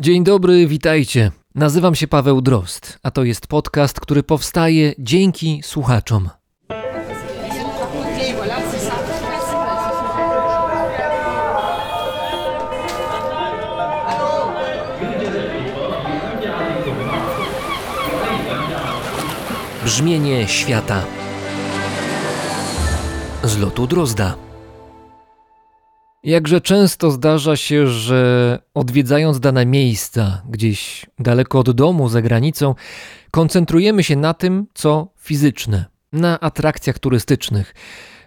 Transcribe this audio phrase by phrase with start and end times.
[0.00, 1.32] Dzień dobry, witajcie.
[1.54, 6.28] Nazywam się Paweł Drost, a to jest podcast, który powstaje dzięki słuchaczom.
[19.84, 21.02] Brzmienie świata
[23.44, 24.47] z lotu Drozda.
[26.24, 32.74] Jakże często zdarza się, że odwiedzając dane miejsca, gdzieś daleko od domu, za granicą,
[33.30, 37.74] koncentrujemy się na tym, co fizyczne, na atrakcjach turystycznych,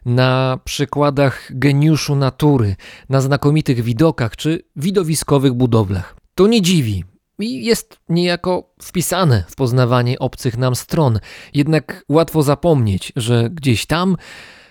[0.05, 2.75] na przykładach geniuszu natury,
[3.09, 6.15] na znakomitych widokach czy widowiskowych budowlach.
[6.35, 7.03] To nie dziwi,
[7.39, 11.19] i jest niejako wpisane w poznawanie obcych nam stron.
[11.53, 14.17] Jednak łatwo zapomnieć, że gdzieś tam,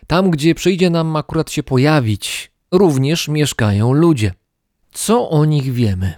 [0.06, 4.34] tam gdzie przyjdzie nam akurat się pojawić, również mieszkają ludzie.
[4.92, 6.14] Co o nich wiemy?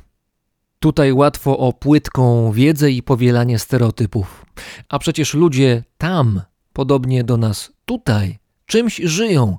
[0.78, 4.46] Tutaj łatwo o płytką wiedzę i powielanie stereotypów.
[4.88, 9.58] A przecież ludzie tam, podobnie do nas tutaj, czymś żyją,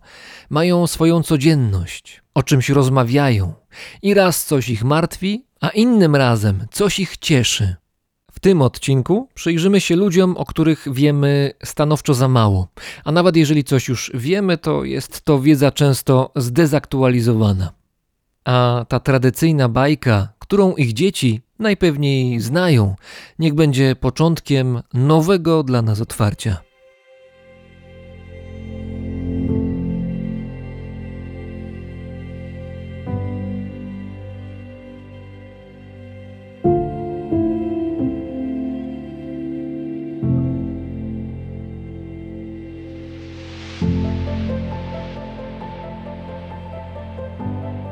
[0.50, 3.54] mają swoją codzienność, o czymś rozmawiają
[4.02, 7.76] i raz coś ich martwi, a innym razem coś ich cieszy.
[8.44, 12.68] Tym odcinku przyjrzymy się ludziom, o których wiemy stanowczo za mało,
[13.04, 17.74] a nawet jeżeli coś już wiemy, to jest to wiedza często zdezaktualizowana.
[18.46, 22.96] A ta tradycyjna bajka, którą ich dzieci najpewniej znają,
[23.40, 26.73] niech będzie początkiem nowego dla nas otwarcia.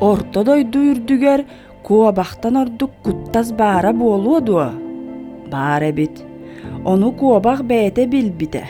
[0.00, 1.44] Ортодой дүйүрдүгер
[1.82, 4.70] куобахтан ордук куттас баара буолуоду.
[5.50, 6.24] Баар эбит.
[6.84, 8.68] Ону куобах бээте билбите.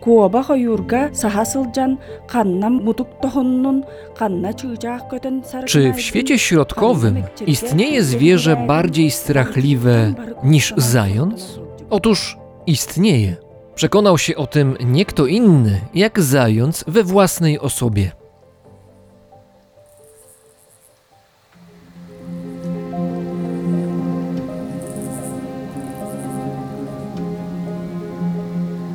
[0.00, 1.98] Куобах оюрга саха сылжан
[2.28, 3.84] канна мутук тохуннун,
[4.16, 5.66] канна чыжаах көтөн сары.
[5.66, 10.14] Czy w świecie środkowym istnieje zwierzę bardziej strachliwe
[10.44, 11.60] niż zając?
[11.90, 13.36] Otóż istnieje.
[13.74, 18.12] Przekonał się o tym nie kto inny, jak zając we własnej osobie.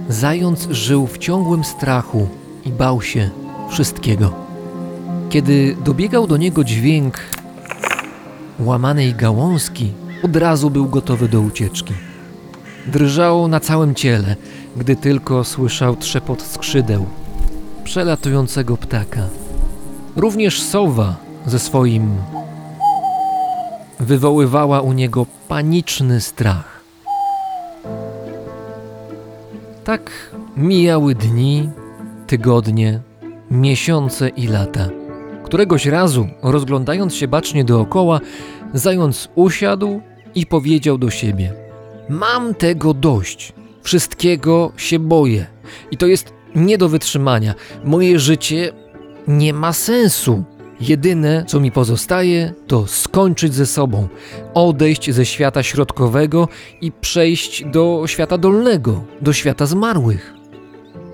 [0.08, 2.28] Zając żył w ciągłym strachu
[2.64, 3.30] i bał się
[3.70, 4.32] wszystkiego.
[5.30, 7.20] Kiedy dobiegał do niego dźwięk
[8.60, 9.92] łamanej gałązki,
[10.22, 11.94] od razu był gotowy do ucieczki.
[12.86, 14.36] Drżał na całym ciele,
[14.76, 17.06] gdy tylko słyszał trzepot skrzydeł
[17.84, 19.28] przelatującego ptaka.
[20.16, 22.16] Również sowa ze swoim
[24.00, 26.78] wywoływała u niego paniczny strach.
[29.88, 31.71] Tak mijały dni,
[32.26, 33.00] tygodnie,
[33.50, 34.88] miesiące i lata.
[35.44, 38.21] Któregoś razu, rozglądając się bacznie dookoła,
[38.75, 40.00] zając usiadł
[40.34, 41.53] i powiedział do siebie:
[42.09, 43.53] Mam tego dość.
[43.82, 45.47] Wszystkiego się boję.
[45.91, 47.55] I to jest nie do wytrzymania.
[47.84, 48.72] Moje życie
[49.28, 50.44] nie ma sensu.
[50.81, 54.09] Jedyne, co mi pozostaje, to skończyć ze sobą,
[54.55, 56.49] odejść ze świata środkowego
[56.81, 60.34] i przejść do świata dolnego, do świata zmarłych.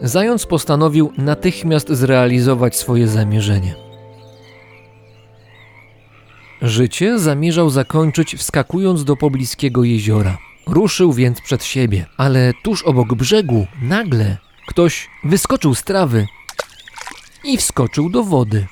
[0.03, 3.75] Zając postanowił natychmiast zrealizować swoje zamierzenie.
[6.63, 10.39] Życie zamierzał zakończyć wskakując do pobliskiego jeziora.
[10.67, 14.37] Ruszył więc przed siebie, ale tuż obok brzegu nagle
[14.67, 16.27] ktoś wyskoczył z trawy
[17.45, 18.67] i wskoczył do wody.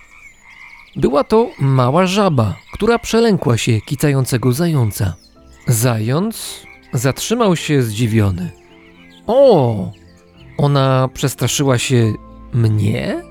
[0.97, 5.15] Była to mała żaba, która przelękła się kicającego zająca.
[5.67, 8.51] Zając zatrzymał się zdziwiony.
[9.27, 9.91] O!
[10.59, 12.13] Ona przestraszyła się
[12.53, 13.23] mnie?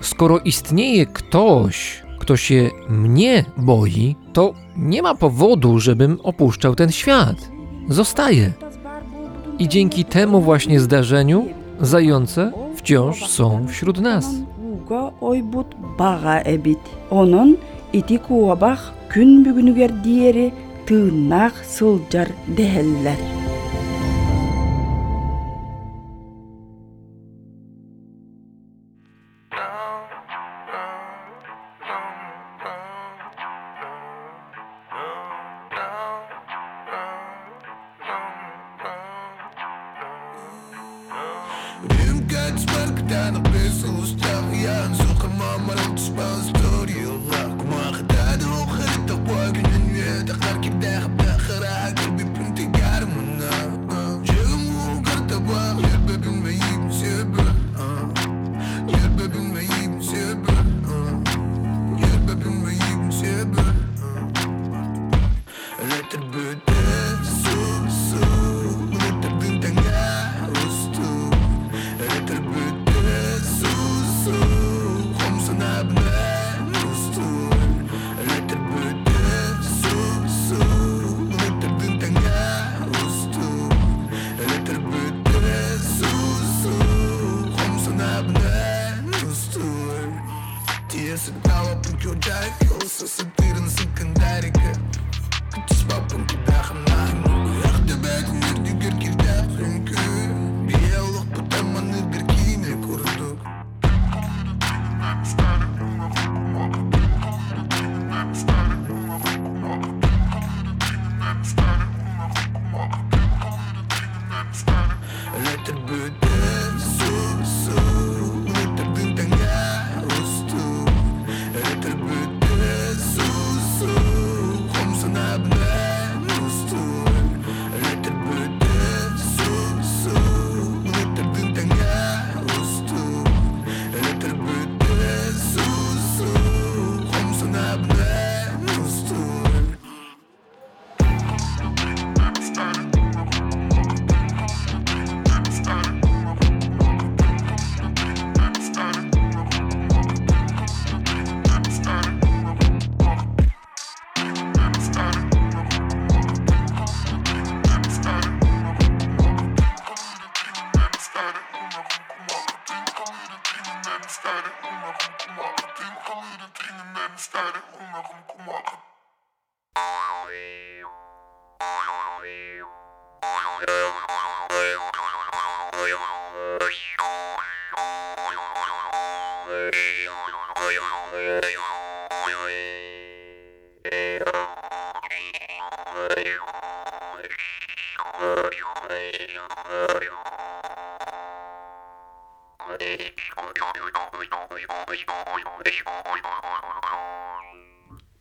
[0.00, 7.50] Skoro istnieje ktoś, kto się mnie boi, to nie ma powodu, żebym opuszczał ten świat.
[7.88, 8.52] Zostaję.
[9.58, 11.48] I dzięki temu właśnie zdarzeniu
[11.80, 14.26] zające wciąż są wśród nas.
[14.84, 15.66] тугга ойбут
[15.98, 16.78] бага эбит.
[17.10, 17.56] Онун
[17.92, 20.52] ити куабах күн бүгүнүгер диэри
[20.86, 23.43] тыыннаах сулжар дээһэллер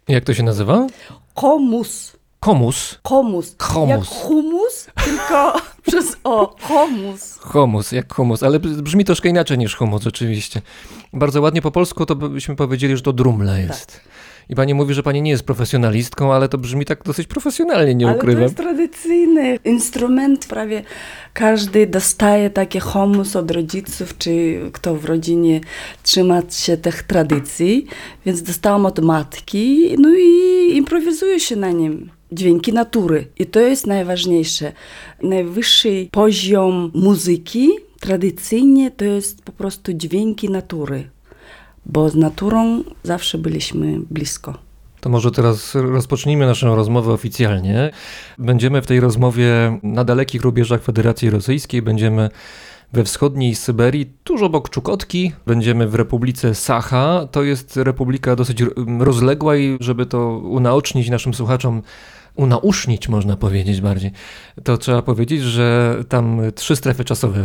[0.08, 0.88] Jak to się nazywa?
[1.34, 2.18] Komus.
[2.40, 3.00] Komus.
[3.04, 3.56] Komus.
[3.58, 3.90] Komus.
[3.90, 5.54] Jak humus, tylko
[5.88, 6.56] przez o.
[6.68, 7.38] Komus.
[7.40, 10.62] Humus, jak humus, ale brzmi troszkę inaczej niż humus, oczywiście.
[11.14, 14.02] Bardzo ładnie po polsku to byśmy powiedzieli, że to drumle jest.
[14.50, 18.06] I pani mówi, że pani nie jest profesjonalistką, ale to brzmi tak dosyć profesjonalnie, nie
[18.06, 18.44] Ale to ukrywam.
[18.44, 20.46] jest tradycyjny instrument.
[20.48, 20.84] Prawie
[21.34, 25.62] każdy dostaje takie humus od rodziców, czy kto w rodzinie
[26.04, 27.86] trzyma się tych tradycji.
[28.26, 32.10] Więc dostałam od matki, no i improwizuję się na nim.
[32.32, 33.26] Dźwięki natury.
[33.40, 34.72] I to jest najważniejsze.
[35.22, 37.70] Najwyższy poziom muzyki
[38.00, 41.10] tradycyjnie to jest po prostu dźwięki natury.
[41.86, 44.54] Bo z naturą zawsze byliśmy blisko.
[45.02, 47.92] To może teraz rozpocznijmy naszą rozmowę oficjalnie.
[48.40, 52.30] Będziemy w tej rozmowie na dalekich rubieżach Federacji Rosyjskiej, będziemy
[52.94, 55.32] we wschodniej Syberii, tuż obok Czukotki.
[55.46, 57.28] Będziemy w Republice Sacha.
[57.32, 61.82] To jest republika dosyć ro- rozległa i żeby to unaocznić naszym słuchaczom,
[62.36, 64.12] unausznić można powiedzieć bardziej,
[64.64, 67.42] to trzeba powiedzieć, że tam trzy strefy czasowe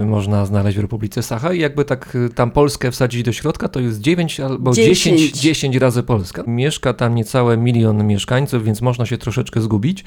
[0.00, 3.68] e, można znaleźć w Republice Sacha i jakby tak e, tam Polskę wsadzić do środka,
[3.68, 5.40] to jest 9 albo 10, Dziesięć.
[5.40, 6.42] 10 razy Polska.
[6.46, 10.04] Mieszka tam niecałe milion mieszkańców, więc można się troszeczkę zgubić.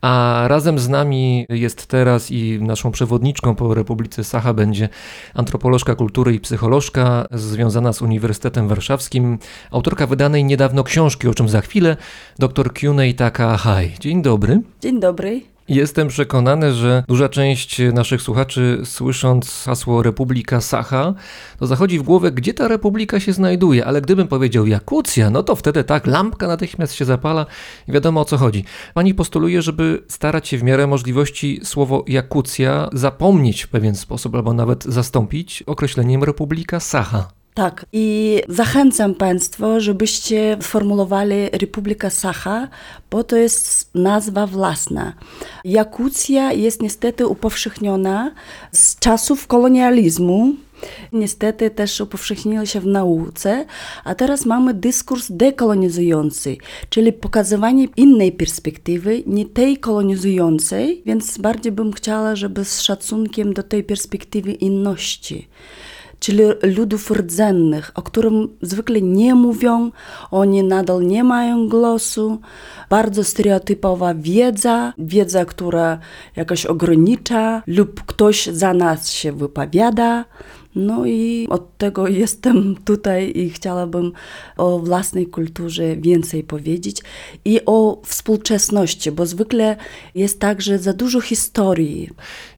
[0.00, 4.88] A razem z nami jest teraz i naszą przewodniczką po Republice Sacha będzie
[5.34, 9.38] antropolożka kultury i psycholożka związana z Uniwersytetem Warszawskim,
[9.70, 11.96] autorka wydanej niedawno książki, o czym za chwilę,
[12.38, 13.14] dr Kyunej
[13.72, 13.98] Takahai.
[14.00, 14.60] Dzień dobry.
[14.80, 15.40] Dzień dobry.
[15.68, 21.14] Jestem przekonany, że duża część naszych słuchaczy, słysząc hasło Republika Sacha,
[21.58, 25.56] to zachodzi w głowę, gdzie ta republika się znajduje, ale gdybym powiedział Jakucja, no to
[25.56, 27.46] wtedy tak, lampka natychmiast się zapala
[27.88, 28.64] i wiadomo o co chodzi.
[28.94, 34.52] Pani postuluje, żeby starać się w miarę możliwości słowo Jakucja zapomnieć w pewien sposób, albo
[34.52, 37.41] nawet zastąpić określeniem Republika Sacha.
[37.54, 42.68] Tak, i zachęcam Państwa, żebyście sformułowali Republika Sacha,
[43.10, 45.12] bo to jest nazwa własna.
[45.64, 48.34] Jakucja jest niestety upowszechniona
[48.72, 50.54] z czasów kolonializmu.
[51.12, 53.66] Niestety też upowszechniła się w nauce,
[54.04, 56.56] a teraz mamy dyskurs dekolonizujący,
[56.88, 63.62] czyli pokazywanie innej perspektywy, nie tej kolonizującej, więc bardziej bym chciała, żeby z szacunkiem do
[63.62, 65.48] tej perspektywy inności
[66.22, 69.90] czyli ludów rdzennych, o którym zwykle nie mówią,
[70.30, 72.38] oni nadal nie mają głosu,
[72.90, 75.98] bardzo stereotypowa wiedza, wiedza, która
[76.36, 80.24] jakoś ogranicza lub ktoś za nas się wypowiada.
[80.74, 84.12] No i od tego jestem tutaj i chciałabym
[84.56, 87.02] o własnej kulturze więcej powiedzieć
[87.44, 89.76] i o współczesności, bo zwykle
[90.14, 92.10] jest tak, że za dużo historii.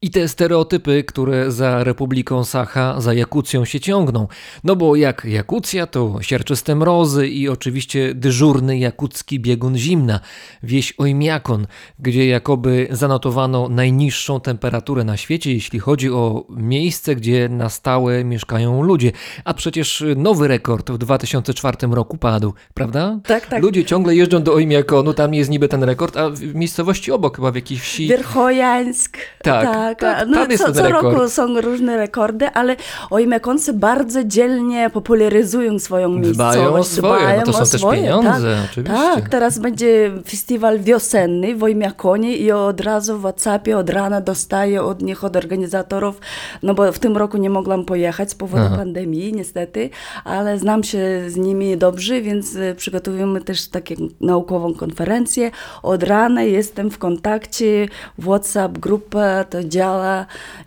[0.04, 4.28] I te stereotypy, które za Republiką Sacha, za Jakucją się ciągną.
[4.64, 10.20] No bo jak Jakucja, to siarczyste mrozy i oczywiście dyżurny jakucki biegun zimna,
[10.62, 11.66] wieś Ojmiakon,
[11.98, 18.82] gdzie jakoby zanotowano najniższą temperaturę na świecie, jeśli chodzi o miejsce, gdzie na stałe mieszkają
[18.82, 19.12] ludzie.
[19.44, 23.20] A przecież nowy rekord w 2004 roku padł, prawda?
[23.26, 23.62] Tak, tak.
[23.62, 27.50] Ludzie ciągle jeżdżą do Ojmiakonu, tam jest niby ten rekord, a w miejscowości obok, chyba
[27.50, 28.08] w jakiejś wsi.
[28.08, 29.18] Wierchojańsk.
[29.42, 29.93] Tak, tak,
[30.26, 32.76] no, tam jest co, co roku są różne rekordy, ale
[33.10, 36.90] ojmekoncy bardzo dzielnie popularyzują swoją Dbają o miejscowość.
[36.90, 38.70] swoje, no to są też swoje, pieniądze, tak.
[38.70, 38.96] oczywiście.
[38.96, 44.82] Tak, teraz będzie festiwal wiosenny w Ojmiakonie i od razu w WhatsAppie od rana dostaję
[44.82, 46.20] od nich, od organizatorów,
[46.62, 48.76] no bo w tym roku nie mogłam pojechać z powodu Aha.
[48.76, 49.90] pandemii niestety,
[50.24, 50.98] ale znam się
[51.28, 55.50] z nimi dobrze, więc e, przygotowujemy też taką naukową konferencję.
[55.82, 59.83] Od rana jestem w kontakcie, WhatsApp grupa to działa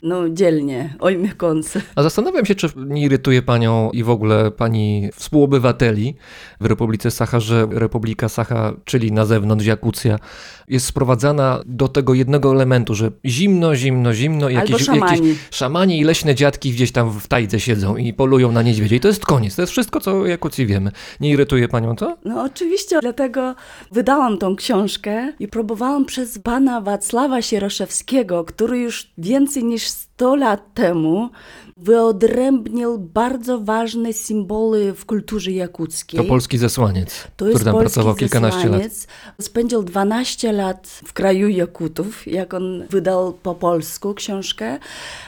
[0.04, 1.82] no dzielnie, ojmiekonce.
[1.96, 6.16] A zastanawiam się, czy nie irytuje panią i w ogóle pani współobywateli
[6.62, 10.20] w Republice Sacha, że Republika Sacha, czyli na zewnątrz Jakucja,
[10.68, 15.28] jest sprowadzana do tego jednego elementu, że zimno, zimno, zimno i Albo jakieś, szamani.
[15.28, 18.96] jakieś szamani i leśne dziadki gdzieś tam w tajdze siedzą i polują na niedźwiedzie.
[18.96, 19.56] I to jest koniec.
[19.56, 20.92] To jest wszystko, co o Jakucji wiemy.
[21.20, 22.18] Nie irytuje panią to?
[22.26, 23.56] No oczywiście, dlatego
[23.92, 30.74] wydałam tą książkę i próbowałam przez pana Wacława Sieroszewskiego, który już więcej niż 100 lat
[30.74, 31.30] temu
[31.78, 36.20] wyodrębnił bardzo ważne symbole w kulturze jakuckiej.
[36.20, 38.66] To polski zesłaniec, To który tam pracował kilkanaście lat.
[38.72, 39.08] zesłaniec.
[39.42, 44.80] Spędził 12 lat w kraju Jakutów, jak on wydał po polsku książkę,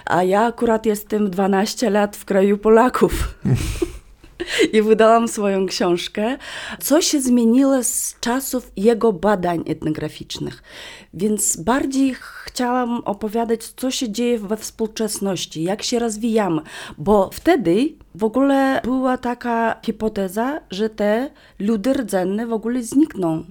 [0.06, 3.14] a ja akurat jestem 12 lat w kraju Polaków.
[4.74, 6.38] I wydałam swoją książkę.
[6.80, 10.64] Co się zmieniło z czasów jego badań etnograficznych.
[11.14, 12.16] Więc bardziej
[12.46, 16.62] chciałam opowiadać, co się dzieje we współczesności, jak się rozwijamy,
[16.98, 21.30] bo wtedy w ogóle była taka hipoteza, że te
[21.60, 23.46] ludy rdzenne w ogóle znikną.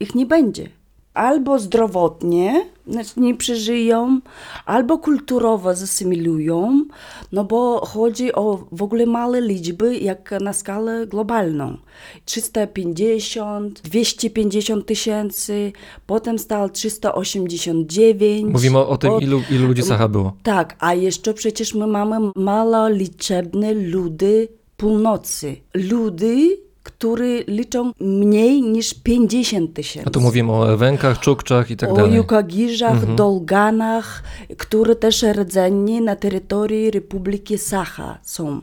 [0.00, 0.77] Ich nie będzie.
[1.18, 4.20] Albo zdrowotnie, znaczy nie przeżyją,
[4.66, 6.84] albo kulturowo zasymilują,
[7.32, 11.76] no bo chodzi o w ogóle małe liczby, jak na skalę globalną.
[12.24, 15.72] 350, 250 tysięcy,
[16.06, 18.52] potem stało 389.
[18.52, 20.32] Mówimy o tym, Od- ilu, ilu ludzi Sacha było.
[20.42, 25.56] tak, a jeszcze przecież my mamy maloliczebne ludy północy.
[25.74, 26.58] Ludy,
[26.98, 30.08] które liczą mniej niż 50 tysięcy.
[30.08, 32.14] A tu mówimy o Ewenkach, Czukczach i tak o dalej.
[32.14, 34.22] Jukagirzach, Dolganach,
[34.56, 38.60] które też rdzenni na terytorii Republiki Sacha są.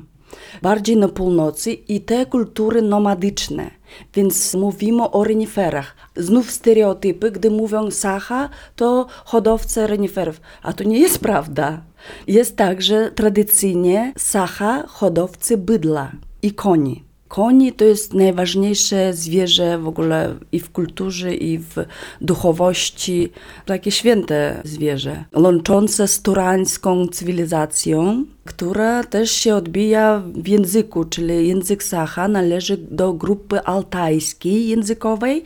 [0.61, 3.71] Bardziej na północy i te kultury nomadyczne.
[4.13, 5.95] Więc mówimy o reniferach.
[6.15, 10.41] Znów stereotypy, gdy mówią Sacha, to hodowcy reniferów.
[10.61, 11.81] A to nie jest prawda.
[12.27, 16.11] Jest tak, że tradycyjnie Sacha hodowcy bydla
[16.41, 17.03] i koni.
[17.35, 21.75] Koni to jest najważniejsze zwierzę w ogóle i w kulturze, i w
[22.21, 23.29] duchowości.
[23.65, 31.83] Takie święte zwierzę, łączące z turańską cywilizacją, która też się odbija w języku, czyli język
[31.83, 35.43] Sacha należy do grupy altajskiej językowej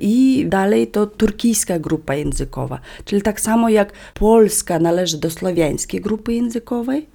[0.00, 2.80] i dalej to turkijska grupa językowa.
[3.04, 7.06] Czyli tak samo jak Polska należy do słowiańskiej grupy językowej,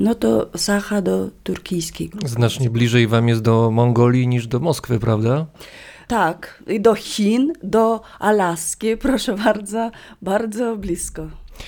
[0.00, 2.28] no to Sacha do turkijskiej grupy.
[2.28, 5.46] Znacznie bliżej wam jest do Mongolii niż do Moskwy, prawda?
[6.08, 9.90] Tak, do Chin, do Alaski, proszę bardzo,
[10.22, 11.26] bardzo blisko.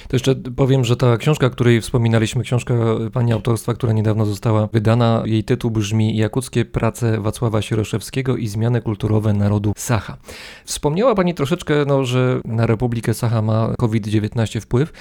[0.09, 2.75] To jeszcze powiem, że ta książka, o której wspominaliśmy, książka
[3.13, 8.83] pani autorstwa, która niedawno została wydana, jej tytuł brzmi Jakuckie prace Wacława Sieroszewskiego i zmiany
[8.83, 10.17] kulturowe narodu Sacha.
[10.65, 14.93] Wspomniała pani troszeczkę, no, że na Republikę Sacha ma COVID-19 wpływ.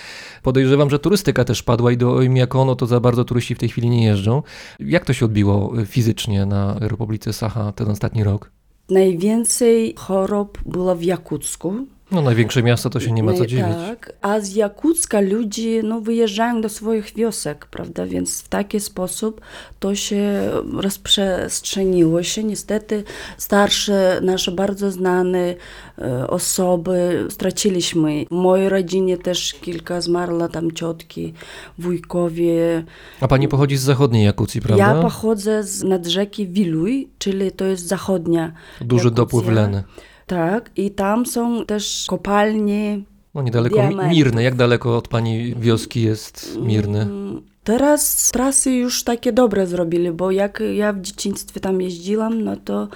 [0.43, 3.89] Podejrzewam, że turystyka też padła i do Oymyakonu to za bardzo turyści w tej chwili
[3.89, 4.43] nie jeżdżą.
[4.79, 8.51] Jak to się odbiło fizycznie na Republice Sacha ten ostatni rok?
[8.89, 11.88] Najwięcej chorób było w Jakucku.
[12.11, 13.65] No największe miasto to się nie ma co No, dziwić.
[13.87, 18.05] Tak, a z Jakucka ludzie no, wyjeżdżają do swoich wiosek, prawda?
[18.05, 19.41] Więc w taki sposób
[19.79, 22.43] to się rozprzestrzeniło się.
[22.43, 23.03] Niestety
[23.37, 25.55] starsze, nasze bardzo znane
[25.97, 28.25] e, osoby straciliśmy.
[28.25, 31.33] W mojej rodzinie też kilka zmarło, tam ciotki,
[31.79, 32.83] wujkowie.
[33.21, 34.95] A pani pochodzi z zachodniej Jakucji, prawda?
[34.95, 38.51] Ja pochodzę z nad rzeki Wiluj, czyli to jest zachodnia
[38.81, 39.15] Duży Jakucja.
[39.25, 39.83] dopływ Leny.
[40.31, 43.01] Tak, i tam są też kopalnie
[43.33, 44.15] No niedaleko Diamenty.
[44.15, 44.43] Mirny.
[44.43, 47.01] Jak daleko od pani wioski jest Mirny?
[47.01, 52.55] Mm, Teraz trasy już takie dobre zrobili, bo jak ja w dzieciństwie tam jeździłam, no
[52.55, 52.88] to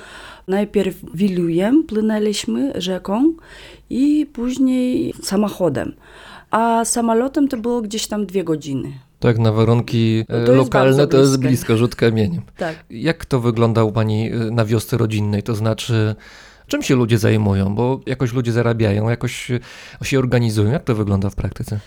[0.48, 3.34] najpierw Wilujem płynęliśmy rzeką
[3.90, 5.94] i później samochodem.
[6.52, 8.94] A samolotem to było gdzieś tam dwie godziny.
[9.20, 12.42] Tak, na warunki No e, to jest lokalne to jest blisko, rzut kamieniem.
[12.58, 12.86] Tak.
[12.90, 15.44] Jak to wygląda u Pani e, na wiosce rodzinnej?
[15.44, 16.16] To znaczy,
[16.68, 17.76] czym się ludzie zajmują?
[17.76, 19.52] Bo jakoś ludzie zarabiają, jakoś
[20.04, 20.72] się organizują.
[20.72, 21.80] Jak to wygląda w praktyce?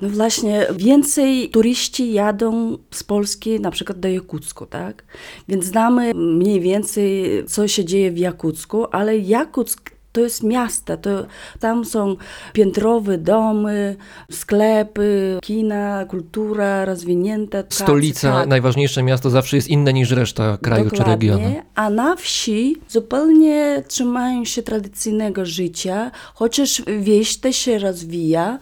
[0.00, 5.04] No właśnie, więcej turyści jadą z Polski na przykład do Jakucku, tak?
[5.48, 11.26] Więc znamy mniej więcej, co się dzieje w Jakucku, ale Jakuck to jest miasto, to,
[11.60, 12.16] tam są
[12.52, 13.96] piętrowe domy,
[14.30, 17.58] sklepy, kina, kultura rozwinięta.
[17.68, 18.48] Stolica, tak.
[18.48, 21.12] najważniejsze miasto zawsze jest inne niż reszta kraju czy Dokładnie.
[21.12, 21.62] regionu.
[21.74, 28.58] A na wsi zupełnie trzymają się tradycyjnego życia, chociaż wieś też się rozwija.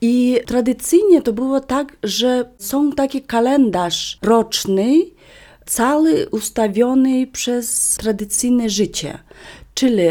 [0.00, 5.02] I tradycyjnie to było tak, że są taki kalendarz roczny,
[5.66, 9.18] cały ustawiony przez tradycyjne życie.
[9.74, 10.02] Czyli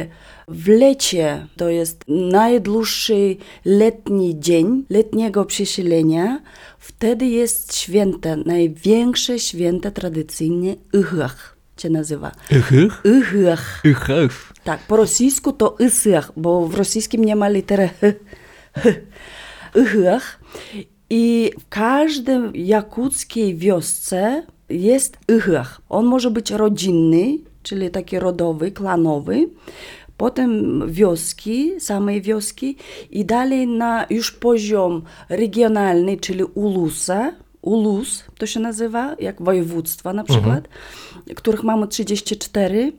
[0.48, 3.36] w lecie to jest najdłuższy
[3.66, 6.42] letni dzień letniego przesilenia.
[6.80, 12.32] Wtedy jest święto, największe święto tradycyjnie Ychach się nazywa.
[12.52, 12.72] Ych,
[13.06, 13.82] Ychach.
[13.86, 14.54] ych, ych.
[14.64, 17.90] Tak, po rosyjsku to Ysych, bo w rosyjskim nie ma litery
[18.74, 18.90] H.
[19.76, 20.40] Ychach.
[21.10, 25.82] I w każdej jakuckiej wiosce jest Ychach.
[25.90, 29.50] On może być rodzinny, czyli taki rodowy, klanowy.
[30.18, 32.78] Potem wioski, samej wioski
[33.12, 37.32] i dalej na już poziom regionalny, czyli ulusa,
[37.62, 40.68] ulus to się nazywa, jak województwa na przykład,
[41.36, 42.92] których mamy 34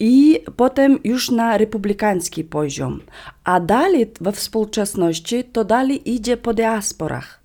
[0.00, 3.00] i potem już na republikański poziom.
[3.44, 7.40] A dalej we współczesności to dalej idzie po diasporach.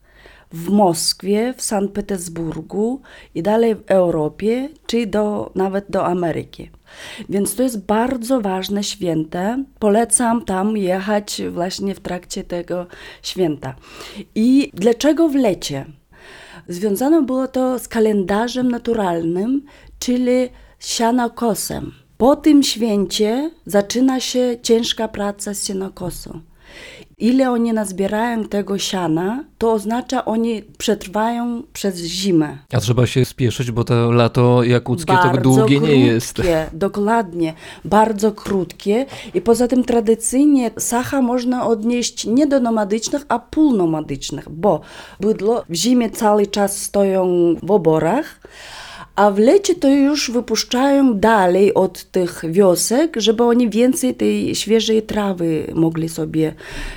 [0.51, 3.01] W Moskwie, w Sankt Petersburgu
[3.35, 6.69] i dalej w Europie, czy do, nawet do Ameryki.
[7.29, 9.39] Więc to jest bardzo ważne święto.
[9.79, 12.85] Polecam tam jechać właśnie w trakcie tego
[13.21, 13.75] święta.
[14.35, 15.85] I dlaczego w lecie?
[16.67, 19.65] Związane było to z kalendarzem naturalnym,
[19.99, 20.49] czyli
[20.79, 21.91] sianokosem.
[22.17, 26.41] Po tym święcie zaczyna się ciężka praca z sianokosą.
[27.19, 32.57] Ile oni nazbierają tego siana, to oznacza, oni przetrwają przez zimę.
[32.73, 36.33] A trzeba się spieszyć, bo to lato jakuckie Bardzo tak długie nie jest.
[36.33, 37.53] krótkie, Dokładnie,
[37.85, 39.05] bardzo krótkie.
[39.33, 44.81] I poza tym tradycyjnie sacha można odnieść nie do nomadycznych, a półnomadycznych, bo
[45.19, 48.39] bydło w zimie cały czas stoją w oborach,
[49.19, 55.01] a w lecie to już wypuszczają dalej od tych wiosek, żeby oni więcej tej świeżej
[55.01, 56.53] trawy mogli sobie.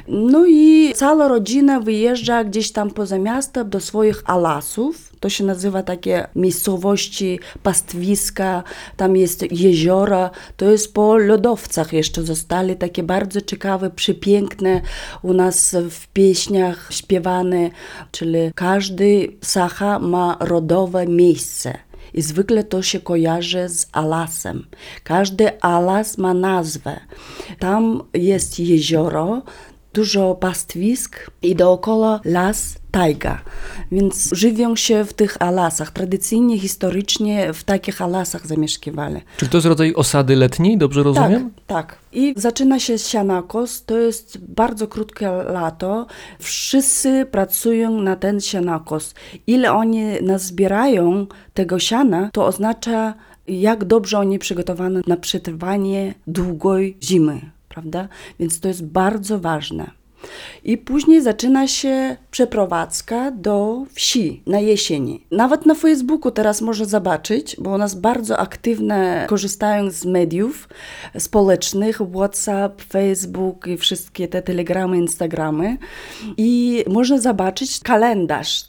[0.09, 5.13] No i cała rodzina wyjeżdża gdzieś tam poza miasto do swoich alasów.
[5.21, 8.63] To się nazywa takie miejscowości, pastwiska,
[8.97, 10.31] tam jest jeziora.
[10.57, 14.81] To jest po lodowcach jeszcze zostali takie bardzo ciekawe, przepiękne
[15.23, 17.71] u nas w pieśniach śpiewane,
[18.11, 21.92] czyli każdy sacha ma rodowe miejsce.
[22.15, 24.67] I zwykle to się kojarzy z alasem.
[25.05, 27.01] Każdy alas ma nazwę.
[27.59, 29.43] Tam jest jezioro,
[29.95, 33.43] dużo pastwisk i dookoła las, tajga.
[33.93, 35.91] Więc żywią się w tych alasach.
[35.91, 39.21] Tradycyjnie, historycznie w takich alasach zamieszkiwali.
[39.37, 41.51] Czy to jest rodzaj osady letniej, dobrze rozumiem?
[41.67, 41.99] Tak, tak.
[42.13, 46.07] I zaczyna się sianakos, to jest bardzo krótkie lato.
[46.39, 49.15] Wszyscy pracują na ten sianakos.
[49.47, 53.15] Ile oni nazbierają tego siana, to oznacza,
[53.49, 57.41] jak dobrze oni przygotowani na przetrwanie długoj zimy,
[57.73, 58.09] prawda?
[58.39, 60.02] Więc to jest bardzo ważne.
[60.65, 65.27] I później zaczyna się przeprowadzka do wsi na jesieni.
[65.31, 70.69] Nawet na Facebooku teraz można zobaczyć, bo u nas bardzo aktywne korzystają z mediów
[71.19, 75.77] społecznych, WhatsApp, Facebook i wszystkie te telegramy, Instagramy.
[76.37, 78.65] I można zobaczyć kalendarz,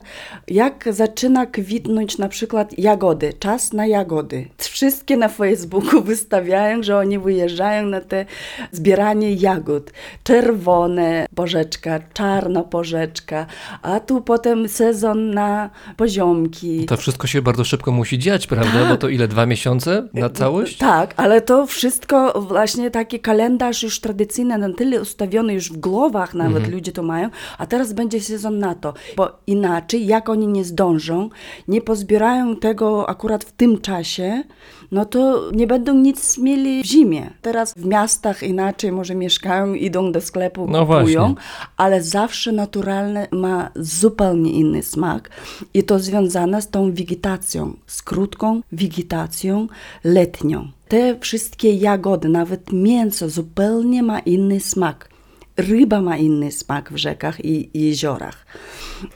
[0.47, 4.47] jak zaczyna kwitnąć na przykład jagody, czas na jagody.
[4.57, 8.25] Wszystkie na Facebooku wystawiają, że oni wyjeżdżają na te
[8.71, 9.91] zbieranie jagód.
[10.23, 13.45] Czerwone porzeczka, czarna porzeczka,
[13.81, 16.85] a tu potem sezon na poziomki.
[16.85, 18.89] To wszystko się bardzo szybko musi dziać, prawda?
[18.89, 20.77] Bo to ile, dwa miesiące na całość?
[20.77, 26.33] Tak, ale to wszystko właśnie taki kalendarz już tradycyjny, na tyle ustawiony już w głowach
[26.33, 30.63] nawet ludzie to mają, a teraz będzie sezon na to, bo inaczej jak oni nie
[30.63, 31.29] zdążą,
[31.67, 34.43] nie pozbierają tego akurat w tym czasie,
[34.91, 37.29] no to nie będą nic mieli w zimie.
[37.41, 41.32] Teraz w miastach inaczej może mieszkają, idą do sklepu, No kupują, właśnie.
[41.77, 45.29] Ale zawsze naturalne ma zupełnie inny smak
[45.73, 49.67] i to związane z tą wegetacją, z krótką wegetacją
[50.03, 50.67] letnią.
[50.87, 55.09] Te wszystkie jagody, nawet mięso zupełnie ma inny smak.
[55.57, 58.45] Ryba ma inny smak w rzekach i, jeziorach.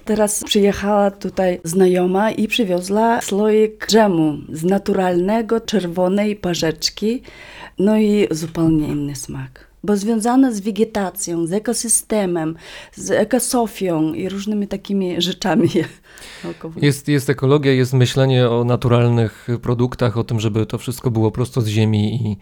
[0.05, 7.21] Teraz przyjechała tutaj znajoma i przywiozła słoik dżemu z naturalnego czerwonej parzeczki,
[7.79, 9.66] no i zupełnie inny smak.
[9.83, 12.55] Bo związane z wegetacją, z ekosystemem,
[12.95, 15.69] z ekosofią i różnymi takimi rzeczami.
[16.43, 16.85] naukowymi.
[16.85, 21.61] Jest, jest ekologia, jest myślenie o naturalnych produktach, o tym, żeby to wszystko było prosto
[21.61, 22.37] z ziemi i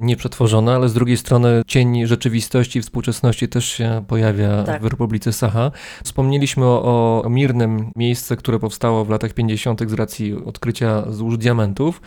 [0.00, 4.82] nieprzetworzone, ale z drugiej strony cień rzeczywistości, współczesności też się pojawia Tak.
[4.82, 5.70] w Republice Sacha.
[6.04, 9.90] Wspomnieliśmy o, o Mirnym, miejsce, które powstało w latach 50.
[9.90, 12.00] z racji odkrycia złóż diamentów.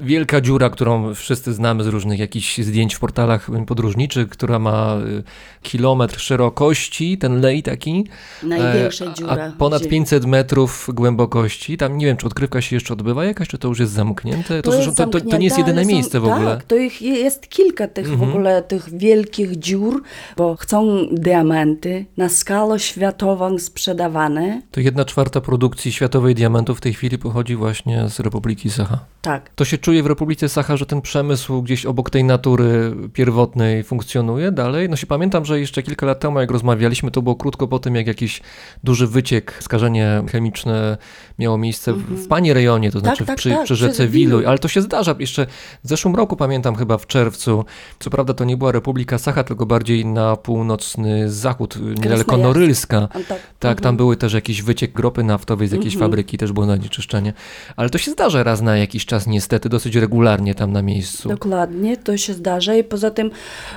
[0.00, 5.22] Wielka dziura, którą wszyscy znamy z różnych jakichś zdjęć w portalach podróżniczych, która ma y,
[5.62, 8.06] kilometr szerokości, ten lej taki,
[8.42, 9.52] Największa E, dziura.
[9.58, 9.90] Ponad w ziemi.
[9.90, 11.76] 500 metrów głębokości.
[11.76, 14.62] Tam nie wiem, czy odkrywka się jeszcze odbywa jakaś, czy to już jest zamknięte.
[14.62, 16.56] To, jest zresztą to, to, to nie jest jedyne są- miejsce w ogóle.
[16.56, 18.30] Tak, to ich jest kilka tych w Mhm.
[18.30, 20.02] ogóle tych wielkich dziur,
[20.36, 24.62] bo chcą diamenty na skalę światową sprzedawane.
[24.70, 28.98] To jedna czwarta produkcji światowej diamentów w tej chwili pochodzi właśnie z Republiki Sacha.
[29.22, 29.50] Tak.
[29.54, 34.52] To się czuje w Republice Sacha, że ten przemysł gdzieś obok tej natury pierwotnej funkcjonuje
[34.52, 34.88] dalej.
[34.88, 37.94] No się pamiętam, że jeszcze kilka lat temu, jak rozmawialiśmy, to było krótko po tym,
[37.94, 38.40] jak jakiś
[38.84, 40.96] duży wyciek, skażenie chemiczne
[41.38, 44.08] miało miejsce w, w pani rejonie, to znaczy tak, przy, tak, przy rzece.
[44.08, 45.14] Wiluj, ale to się zdarza.
[45.18, 45.46] Jeszcze
[45.84, 47.64] w zeszłym roku, pamiętam chyba w czerwcu,
[47.98, 52.36] co prawda to nie była Republika Sacha, tylko bardziej na północny zachód, niedaleko.
[52.36, 53.08] Norylska.
[53.28, 56.10] Tak, Tak, tam były też jakiś wyciek gropy naftowej z jakiejś Mhm.
[56.10, 57.32] fabryki, też było zanieczyszczenie.
[57.76, 61.28] Ale to się zdarza raz na jakiś czas, niestety, dosyć regularnie tam na miejscu.
[61.28, 63.30] Dokładnie, to się zdarza i poza tym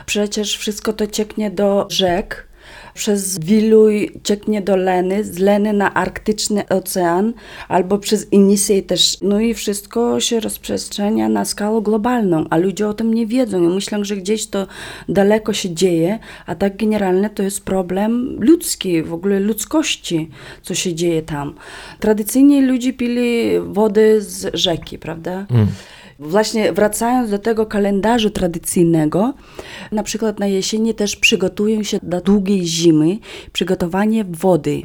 [0.05, 2.46] przecież wszystko to cieknie do rzek.
[2.97, 7.33] Przez Wiluj cieknie do Leny, z Leny na arktyczny ocean,
[7.67, 9.17] albo przez Inisej też.
[9.21, 13.67] No i wszystko się rozprzestrzenia na skalę globalną, a ludzie o tym nie wiedzą i
[13.67, 14.67] myślą, że gdzieś to
[15.09, 20.29] daleko się dzieje, a tak generalnie to jest problem ludzki, w ogóle ludzkości,
[20.61, 21.53] co się dzieje tam.
[21.99, 25.45] Tradycyjnie ludzie pili wodę z rzeki, prawda?
[25.49, 25.67] Mm.
[26.19, 29.33] Właśnie wracając do tego kalendarza tradycyjnego,
[29.91, 33.17] na przykład na jesieni też przygotują się do długiej zimy,
[33.53, 34.81] przygotowanie wody.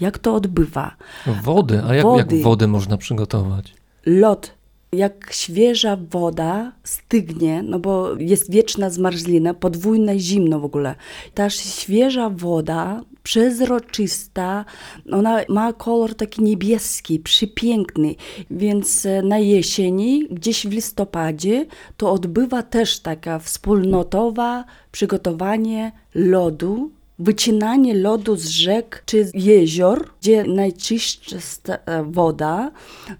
[0.00, 0.96] Jak to odbywa?
[1.42, 2.42] Wody, a jak, jak Wody.
[2.42, 3.74] wodę można przygotować?
[4.06, 4.52] Lód.
[4.96, 10.94] Jak świeża woda stygnie, no bo jest wieczna zmarzlina, podwójne zimno w ogóle.
[11.34, 14.64] Ta świeża woda, przezroczysta,
[15.12, 18.14] ona ma kolor taki niebieski, przepiękny,
[18.50, 27.94] więc e, na jesieni, gdzieś w listopadzie, to odbywa też taka wspólnotowa przygotowanie lodu, wycinanie
[27.94, 31.38] lodu z rzek czy jezior, gdzie najczystsza
[31.86, 32.70] e, woda,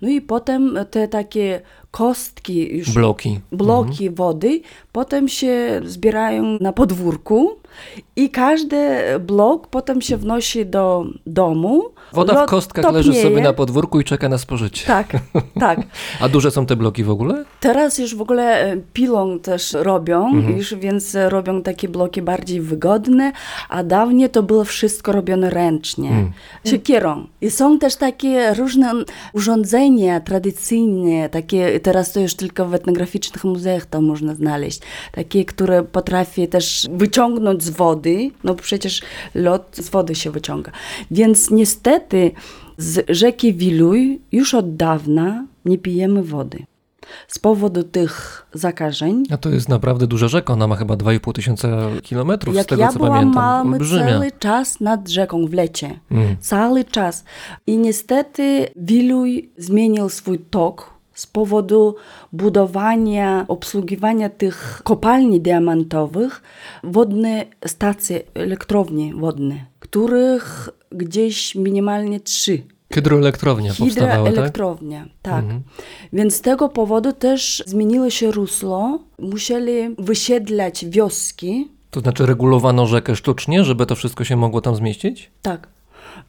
[0.02, 3.40] no i potem te takie kostki już Bloki.
[3.52, 4.60] bloki wody
[4.92, 7.56] potem się zbierają na podwórku
[8.16, 8.78] i każdy
[9.20, 11.82] blok potem się wnosi do domu.
[12.14, 13.30] Woda w Lód kostkach leży topnieje.
[13.30, 14.86] sobie na podwórku i czeka na spożycie.
[14.86, 15.12] Tak,
[15.60, 15.80] tak.
[16.20, 17.44] A duże są te bloki w ogóle?
[17.60, 20.56] Teraz już w ogóle e, pilą też robią, Mhm.
[20.56, 23.32] już, więc robią takie bloki bardziej wygodne,
[23.68, 26.32] a dawniej to było wszystko robione ręcznie, Mm.
[26.66, 27.26] siekierą.
[27.40, 28.92] I są też takie różne
[29.32, 34.80] urządzenia tradycyjne, takie teraz to już tylko w etnograficznych muzeach to można znaleźć,
[35.12, 39.02] takie, które potrafi też wyciągnąć z wody, no przecież
[39.34, 40.72] lód z wody się wyciąga.
[41.10, 42.01] Więc niestety
[42.78, 46.58] z rzeki Wiluj już od dawna nie pijemy wody.
[47.28, 49.22] Z powodu tych zakażeń.
[49.30, 51.68] A to jest naprawdę duża rzeka, ona ma chyba 2,5 tysiąca
[52.02, 53.42] kilometrów, z Jak tego ja co byłam pamiętam.
[53.42, 54.06] mała, my Olbrzymia.
[54.12, 56.00] cały czas nad rzeką w lecie.
[56.10, 56.36] Mm.
[56.40, 57.24] Cały czas.
[57.66, 61.94] I niestety Wiluj zmienił swój tok z powodu
[62.32, 66.42] budowania, obsługiwania tych kopalni diamentowych,
[66.84, 72.62] wodne stacje, elektrownie wodne, których gdzieś minimalnie trzy.
[72.92, 74.26] Hydroelektrownia powstawała, tak?
[74.26, 75.44] Hidroelektrownia, tak.
[75.44, 75.62] Mhm.
[76.12, 78.98] Więc z tego powodu też zmieniło się rusło.
[79.18, 85.30] Musieli wysiedlać wioski, To znaczy regulowano rzekę sztucznie, żeby to wszystko się mogło tam zmieścić?
[85.42, 85.68] Tak.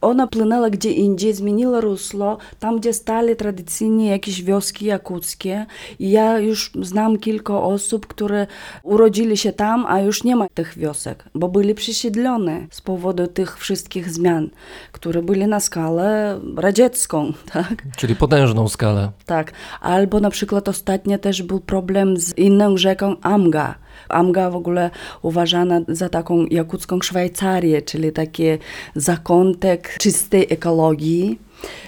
[0.00, 5.66] Ona płynęła gdzie indziej, zmieniła rusło, tam gdzie stali tradycyjnie jakieś wioski jakuckie.
[5.98, 8.46] I ja już znam kilka osób, które
[8.82, 13.58] urodzili się tam, a już nie ma tych wiosek, bo byli przesiedlone z powodu tych
[13.58, 14.50] wszystkich zmian,
[14.92, 17.82] które byli na skalę radziecką, tak?
[17.96, 19.10] Czyli potężną skalę.
[19.26, 19.52] Tak.
[19.80, 23.74] Albo na przykład ostatnio też był problem z inną rzeką Amga.
[24.08, 24.90] Amga w ogóle
[25.22, 28.44] uważana za taką jakucką Szwajcarię, czyli taki
[28.94, 31.38] zakątek czystej ekologii,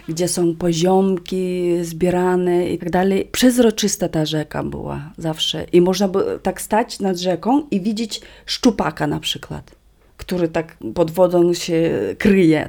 [0.09, 3.29] gdzie są poziomki zbierane i tak dalej.
[3.33, 5.66] Przezroczysta ta rzeka była zawsze.
[5.73, 9.77] I można było tak stać nad rzeką i widzieć szczupaka na przykład
[10.16, 12.69] który tak pod wodą się kryje.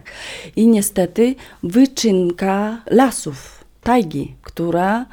[0.55, 5.05] I niestety wyczynka lasów, tajgi, która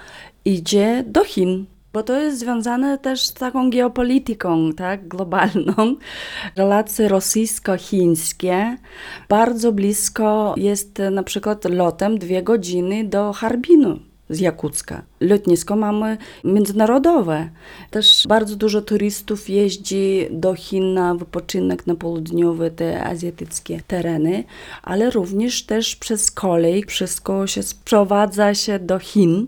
[0.44, 1.66] idzie do Chin.
[1.94, 5.96] Bo to jest związane też z taką geopolityką tak, globalną.
[6.56, 8.76] Relacje rosyjsko-chińskie
[9.28, 13.98] bardzo blisko jest na przykład lotem dwie godziny do Harbinu
[14.30, 15.02] z Jakucka.
[15.20, 17.48] Lotnisko mamy międzynarodowe.
[17.90, 24.44] Też bardzo dużo turystów jeździ do Chin na wypoczynek na południowe, te azjatyckie tereny,
[24.82, 29.46] ale również też przez kolej wszystko się sprowadza się do Chin.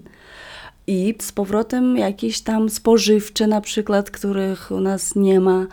[0.87, 5.66] I z powrotem jakieś tam spożywcze na przykład, których u nas nie ma.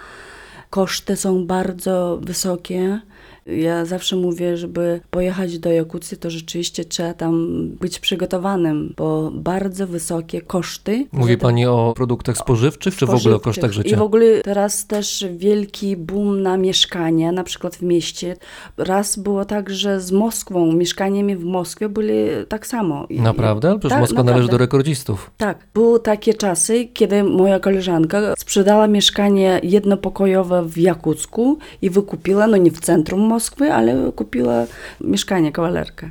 [0.70, 3.00] Koszty są bardzo wysokie.
[3.46, 9.88] Ja zawsze mówię, żeby pojechać do Jakucji, to rzeczywiście trzeba tam być przygotowanym, bo bardzo
[9.88, 11.08] wysokie koszty.
[11.12, 13.96] Mówi pani o produktach spożywczych, czy w ogóle o kosztach życia?
[13.96, 18.36] I w ogóle teraz też wielki boom na mieszkania, na przykład w mieście.
[18.78, 22.14] Raz było tak, że z Moskwą, mieszkaniami w Moskwie byli
[22.48, 23.06] tak samo.
[23.10, 23.70] I- Naprawdę?
[23.80, 24.52] Przecież Tak, Moskwa należy naprawdę.
[24.52, 25.32] do rekordzistów.
[25.38, 32.58] tak, były takie czasy, kiedy moja koleżanka sprzedała mieszkanie jednopokojowe w Jakucku i wykupiła, no
[32.58, 34.66] nie w centrum Moskwy, ale kupiła
[35.02, 36.10] mieszkanie, kawalerkę.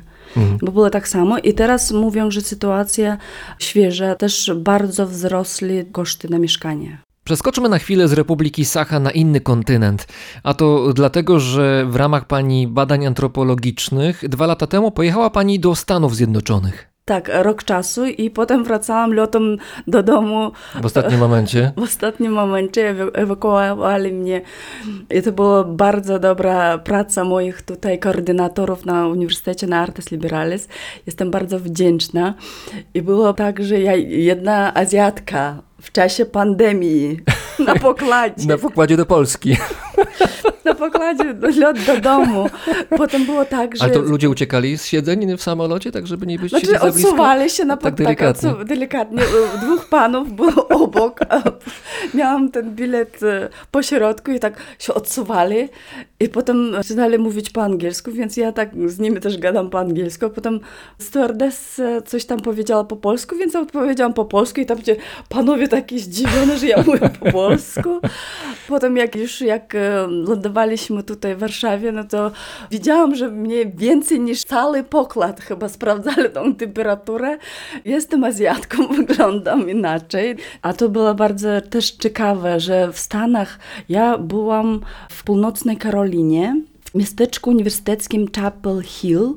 [0.61, 1.37] Bo było tak samo.
[1.37, 3.17] I teraz mówią, że sytuacja
[3.59, 6.97] świeża, też bardzo wzrosły koszty na mieszkanie.
[7.23, 10.07] Przeskoczmy na chwilę z Republiki Sacha na inny kontynent.
[10.43, 15.75] A to dlatego, że w ramach pani badań antropologicznych dwa lata temu pojechała pani do
[15.75, 16.92] Stanów Zjednoczonych.
[17.05, 21.71] Tak, rok czasu i potem wracałam lotem do domu W ostatnim momencie.
[21.77, 24.41] w ostatnim momencie ewa- ewakuowali mnie.
[25.09, 30.67] I to była bardzo dobra praca moich tutaj koordynatorów na Uniwersytecie na Artes Liberales.
[31.05, 32.33] Jestem bardzo wdzięczna.
[32.93, 37.19] I było tak, że ja jedna Azjatka w czasie pandemii
[37.59, 38.47] na pokładzie.
[38.47, 39.55] Na pokładzie do Polski.
[40.65, 41.23] Na pokładzie
[41.59, 42.49] lot do domu.
[42.97, 43.83] Potem było tak, że...
[43.83, 46.87] Ale to ludzie uciekali z siedzeń w samolocie, tak żeby nie być Znaczy za blisko?
[47.09, 48.49] odsuwali się na Tak tak delikatnie.
[48.49, 49.21] odsu- delikatnie.
[49.61, 51.19] Dwóch panów było obok.
[52.13, 55.69] Miałam ten bilet e, po środku i tak się odsuwali.
[56.19, 60.29] I potem zaczynali mówić po angielsku, więc ja tak z nimi też gadam po angielsku.
[60.29, 60.59] Potem
[60.99, 64.95] stewardess e, coś tam powiedziała po polsku, więc odpowiedziałam po polsku i tam się
[65.29, 67.99] panowie takie zdziwione, że ja mówię po polsku.
[68.67, 72.31] Potem jak już jak e, lądowaliśmy tutaj w Warszawie, no to
[72.71, 77.37] widziałam, że mnie więcej niż cały pokład chyba sprawdzali tą temperaturę.
[77.85, 80.35] Jestem Azjatką, wyglądam inaczej.
[80.61, 83.59] A to było bardzo też ciekawe, że w Stanach
[83.89, 86.55] ja byłam w północnej Karolinie,
[86.93, 89.33] w miasteczku uniwersyteckim Chapel Hill,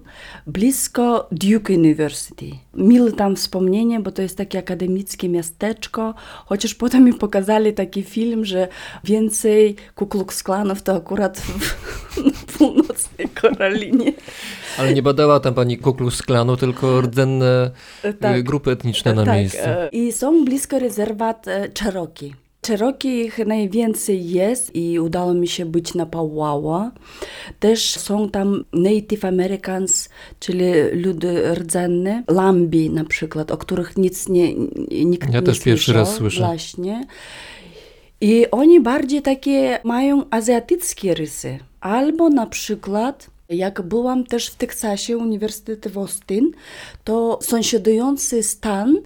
[0.46, 2.50] blisko Duke University.
[2.74, 6.14] Mile tam wspomnienie, bo to jest takie akademickie miasteczko,
[6.46, 8.68] chociaż potem mi pokazali taki film, że
[9.04, 11.74] więcej Ku Klux Klanów to akurat w,
[12.32, 14.12] w północnej Karolinie.
[14.78, 17.70] Ale nie badała tam pani Ku Klux Klanu, tylko rdzenne
[18.20, 18.36] Tak.
[18.36, 19.58] y, grupy etniczne na tak, miejscu.
[19.64, 22.34] e, I są blisko rezerwat e, Cherokee.
[22.66, 26.92] Cherokee ich najwięcej jest i udało mi się być na Powwow.
[27.60, 34.54] Też są tam Native Americans, czyli ludy rdzenne, Lambi na przykład, o których nic nie,
[35.04, 36.40] nikt Ja nie też pierwszy raz słyszę.
[36.40, 37.06] Właśnie.
[38.20, 41.58] I oni bardziej takie mają azjatyckie rysy.
[41.80, 46.50] Albo na przykład, jak byłam też w Teksasie, Uniwersytet w Austin,
[47.04, 48.96] to sąsiadujący stan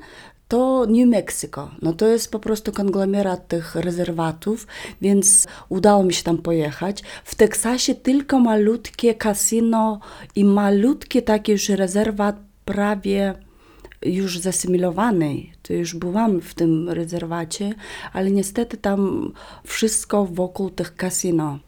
[0.51, 1.71] to New Mexico.
[1.83, 4.67] No to jest po prostu konglomerat tych rezerwatów,
[5.01, 7.03] więc udało mi się tam pojechać.
[7.25, 10.01] W Teksasie tylko malutkie kasino
[10.37, 13.35] i malutkie taki już rezerwat prawie
[14.03, 15.53] już zasymilowanej.
[15.63, 17.75] To już byłam w tym rezerwacie,
[18.13, 19.33] ale niestety tam
[19.65, 21.59] wszystko wokół tych kasino.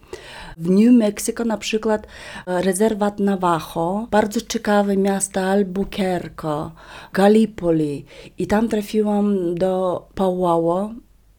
[0.56, 2.06] W New Mexico na przykład
[2.46, 6.70] e, rezerwat Navajo, bardzo ciekawe miasta Albuquerque,
[7.12, 8.04] Gallipoli
[8.38, 10.90] i tam trafiłam do Powwow.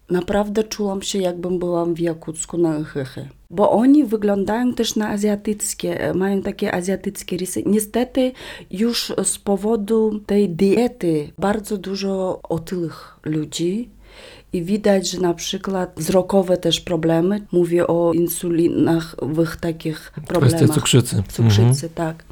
[0.10, 3.30] Naprawdę czułam się, jakbym byłam w Jakucku na Chychy.
[3.54, 7.64] Bo oni wyglądają też na azjatyckie, e, mają takie azjatyckie rysy.
[7.66, 8.32] Niestety
[8.72, 13.90] już z powodu tej diety bardzo dużo otyłych ludzi
[14.54, 17.46] i widać, że na przykład wzrokowe też problemy.
[17.52, 20.76] Mówię o insulinowych takich Kwestia problemach.
[20.76, 21.24] cukrzycy.
[21.28, 22.24] Cukrzycy, tak.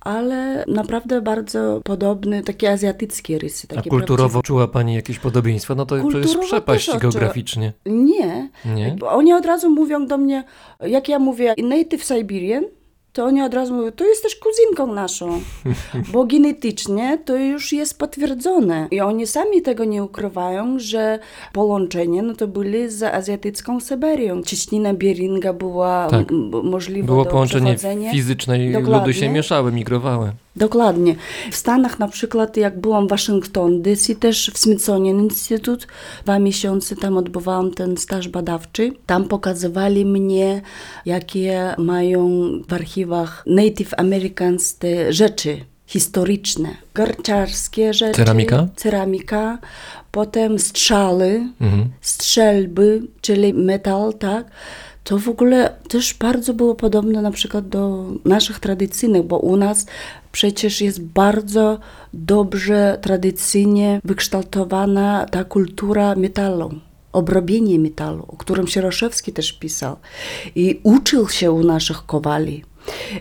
[0.00, 3.66] Ale naprawdę bardzo podobny, takie azjatyckie rysy.
[3.70, 5.74] A Takie kulturowo czuła pani jakieś podobieństwa?
[5.74, 7.12] No to, Kulturowo przepaść też odczuła.
[7.12, 7.72] geograficznie.
[7.86, 8.48] Nie.
[8.64, 8.96] Nie?
[8.98, 10.44] Bo Oni od razu mówią do mnie,
[10.80, 12.64] jak ja mówię native Siberian,
[13.12, 15.40] to oni od razu mówią, to jesteś kuzynką naszą,
[16.12, 18.88] bo genetycznie to już jest potwierdzone.
[18.90, 21.18] I oni sami tego nie ukrywają, że
[21.52, 24.42] połączenie no to byli z azjatycką Syberią.
[24.42, 26.30] Cieśnina Beringa była Tak.
[26.62, 27.76] możliwa Było do połączenie
[28.12, 30.32] fizyczne i ludy się mieszały, migrowały.
[30.56, 31.14] Dokładnie.
[31.50, 35.86] W Stanach na przykład, jak byłam w Waszyngton DC, też w Smithsonian Institute,
[36.24, 38.92] dwa miesiące tam odbywałam ten staż badawczy.
[39.06, 40.62] Tam pokazywali mnie,
[41.06, 46.68] jakie mają w archiwach Native Americans te rzeczy historyczne.
[46.94, 48.16] Garciarskie rzeczy.
[48.16, 48.68] Ceramika?
[48.76, 49.58] Ceramika.
[50.12, 51.90] Potem strzały, Mhm.
[52.00, 54.50] strzelby, czyli metal, tak?
[55.04, 59.86] To w ogóle też bardzo było podobne na przykład do naszych tradycyjnych, bo u nas
[60.32, 61.78] przecież jest bardzo
[62.14, 66.70] dobrze tradycyjnie wykształtowana ta kultura metalu.
[67.12, 69.96] Obrobienie metalu, o którym Sieroszewski też pisał.
[70.54, 72.64] I uczył się u naszych kowali.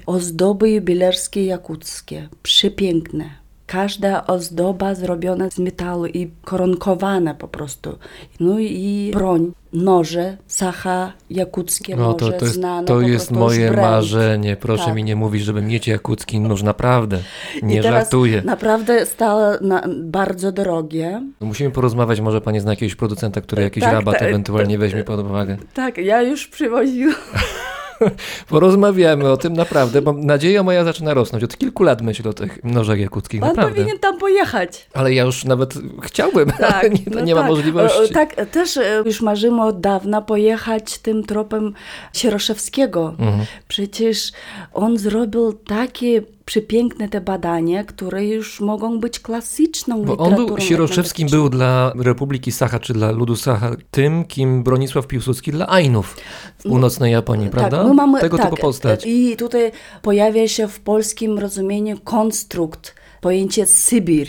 [0.05, 3.38] Ozdoby jubilerskie jakuckie, przepiękne.
[3.71, 7.97] Każda ozdoba zrobiona z metalu i koronkowana po prostu.
[8.39, 14.55] No i broń, noże, sacha jakuckie No to, to jest, znane to jest moje marzenie.
[14.55, 14.95] Proszę Tak.
[14.95, 17.19] mi nie mówić, żeby mieć jakucki nóż, naprawdę.
[17.63, 18.41] Nie I żartuję.
[18.45, 21.21] naprawdę stało na, bardzo drogie.
[21.39, 25.19] Musimy porozmawiać, może pani zna jakiegoś producenta, który jakiś Tak, rabat tak, ewentualnie weźmie pod
[25.19, 25.57] uwagę.
[25.73, 27.15] Tak, ja już przywoziłam.
[28.49, 31.43] Porozmawiamy o tym naprawdę, bo nadzieja moja zaczyna rosnąć.
[31.43, 33.75] Od kilku lat myślę o tych nożach jakuckich, Pan naprawdę.
[33.75, 34.87] powinien tam pojechać.
[34.93, 37.49] Ale ja już nawet chciałbym, ale Tak, nie, no nie ma tak.
[37.49, 38.01] możliwości.
[38.01, 41.73] E, e, Tak, też e, już marzymy od dawna pojechać tym tropem
[42.13, 43.15] Sieroszewskiego.
[43.19, 43.45] Mhm.
[43.67, 44.31] Przecież
[44.73, 51.27] on zrobił takie przepiękne te badania, które już mogą być klasyczną Bo on był, Sieroszewskim
[51.29, 56.17] był dla Republiki Sacha, czy dla ludu Sacha, tym, kim Bronisław Piłsudski dla Ainów
[56.57, 57.77] w północnej Japonii, prawda?
[57.77, 59.03] Tak, my mamy, Tego tak, typu postać.
[59.05, 64.27] I tutaj pojawia się w polskim rozumieniu konstrukt, pojęcie Sybir.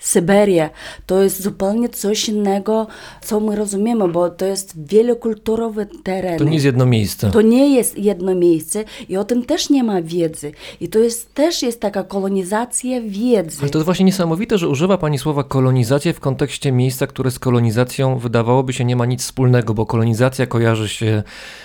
[0.00, 0.70] Syberia
[1.06, 2.86] to jest zupełnie coś innego,
[3.22, 6.38] co my rozumiemy, bo to jest wielokulturowy teren.
[6.38, 7.30] To nie jest jedno miejsce.
[7.30, 10.52] To nie jest jedno miejsce i o tym też nie ma wiedzy.
[10.80, 13.58] I to jest, też jest taka kolonizacja wiedzy.
[13.60, 17.38] Ale to jest właśnie niesamowite, że używa pani słowa kolonizacja w kontekście miejsca, które z
[17.38, 21.22] kolonizacją wydawałoby się nie ma nic wspólnego, bo kolonizacja kojarzy się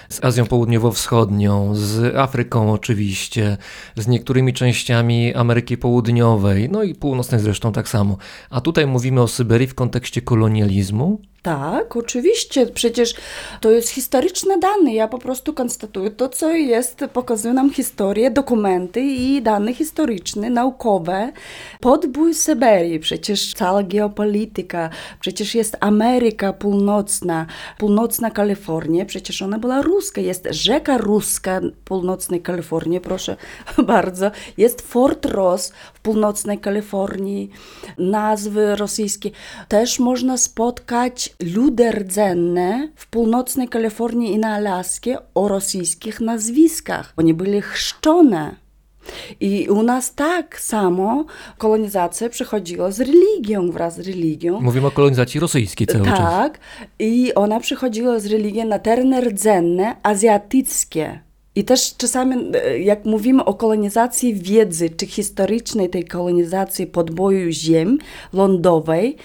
[0.10, 3.58] z Azją Południowo-Wschodnią, z Afryką oczywiście,
[3.95, 8.17] z niektórymi częściami Ameryki Południowej, no i północnej zresztą tak samo.
[8.50, 11.22] A tutaj mówimy o Syberii w kontekście kolonializmu.
[11.46, 12.66] Tak, oczywiście.
[12.66, 13.14] Przecież
[13.62, 14.94] to jest historyczne dane.
[14.94, 21.32] Ja po prostu konstatuję to, co jest, pokazują nam historię, dokumenty i dane historyczne, naukowe.
[21.80, 27.46] Podbój Syberii, przecież cała geopolityka, przecież jest Ameryka Północna,
[27.78, 33.36] północna Kalifornia, przecież ona była ruska, jest rzeka ruska w północnej Kalifornii, proszę
[33.88, 34.32] bardzo.
[34.58, 37.50] Jest Fort Ross w północnej Kalifornii,
[37.98, 39.32] nazwy rosyjskie.
[39.68, 47.13] Też można spotkać ludy rdzenne w północnej Kalifornii i na Alaskie o rosyjskich nazwiskach.
[47.17, 48.56] Oni byli chrzczone.
[49.39, 51.26] I u nas tak samo
[51.58, 54.62] kolonizacja przychodziła z religią, wraz z religią.
[54.62, 56.19] Mówimy o kolonizacji rosyjskiej cały czas.
[56.19, 56.60] Tak,
[57.00, 61.19] i ona przychodziła z religią na tereny rdzenne, azjatyckie.
[61.56, 67.98] I też czasami, e, jak mówimy o kolonizacji wiedzy, czy historycznej tej kolonizacji podboju ziem
[68.34, 69.17] lądowej,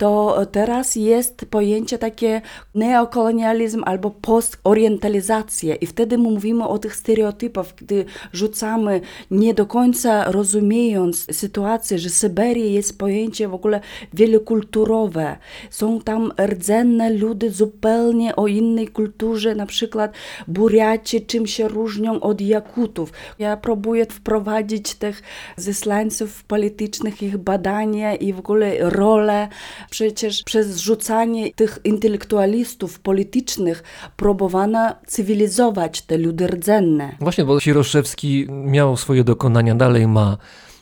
[0.00, 2.42] to teraz jest pojęcie takie
[2.74, 5.74] neokolonializm albo postorientalizacja.
[5.74, 12.10] I wtedy my mówimy o tych stereotypach, gdy rzucamy nie do końca rozumiejąc sytuację, że
[12.10, 13.80] Syberia jest pojęcie w ogóle
[14.14, 15.36] wielokulturowe.
[15.70, 20.12] Są tam rdzenne ludy zupełnie o innej kulturze, na przykład
[20.48, 23.12] Buriaci czym się różnią od Jakutów.
[23.38, 25.22] Ja próbuję wprowadzić tych
[25.56, 29.48] zesłańców politycznych, ich badania i w ogóle rolę.
[29.90, 33.82] Przecież przez zrzucanie tych intelektualistów politycznych
[34.16, 37.16] próbowano cywilizować te ludy rdzenne.
[37.20, 40.36] Właśnie, bo Sieroszewski miał swoje dokonania, dalej ma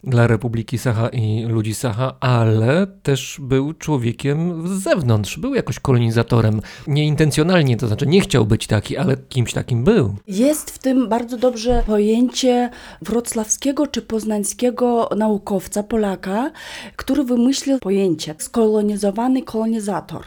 [0.08, 6.60] dla Republiki Sacha i ludzi Sacha, ale też był człowiekiem z zewnątrz, był jakoś kolonizatorem.
[6.86, 10.14] Nieintencjonalnie, to znaczy nie chciał być taki, ale kimś takim był.
[10.26, 12.70] Jest w tym bardzo dobrze pojęcie
[13.02, 16.50] wrocławskiego czy poznańskiego naukowca, Polaka,
[16.96, 20.24] który wymyślił pojęcie skolonizowany kolonizator.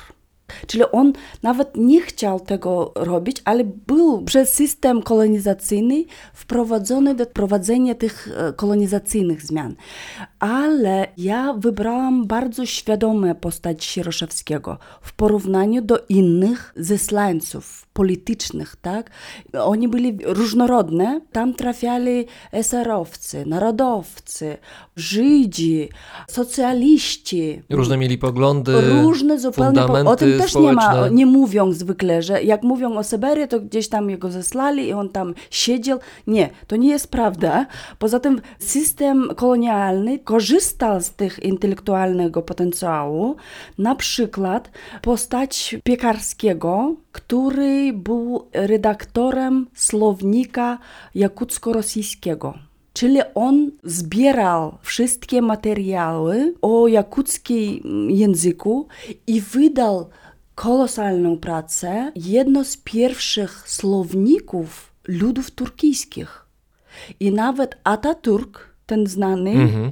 [0.67, 7.95] Czyli on nawet nie chciał tego robić, ale był przez system kolonizacyjny wprowadzony do prowadzenia
[7.95, 9.75] tych e, kolonizacyjnych zmian.
[10.39, 19.09] Ale ja wybrałam bardzo świadome postać Sieroszewskiego w porównaniu do innych zesłańców politycznych, tak?
[19.53, 21.21] Oni byli różnorodne.
[21.31, 24.57] Tam trafiali eserowcy, narodowcy,
[24.95, 25.89] Żydzi,
[26.29, 27.61] socjaliści.
[27.69, 29.81] Różne mieli poglądy, Różne zupełnie.
[29.81, 33.59] Po, o tym też nie ma, nie mówią zwykle, że jak mówią o Syberii, to
[33.59, 35.99] gdzieś tam jego zesłali i on tam siedział.
[36.27, 37.65] Nie, to nie jest prawda.
[37.99, 43.35] Poza tym system kolonialny korzystał z tych intelektualnego potencjału.
[43.77, 44.71] Na przykład
[45.01, 50.77] postać Piekarskiego, który był redaktorem słownika
[51.15, 52.53] jakucko-rosyjskiego.
[52.93, 58.87] Czyli on zbierał wszystkie materiały o jakuckim języku
[59.27, 60.09] i wydał
[60.55, 66.45] kolosalną pracę, jedno z pierwszych słowników ludów turkijskich.
[67.19, 69.91] I nawet Ataturk, ten znany, Mhm.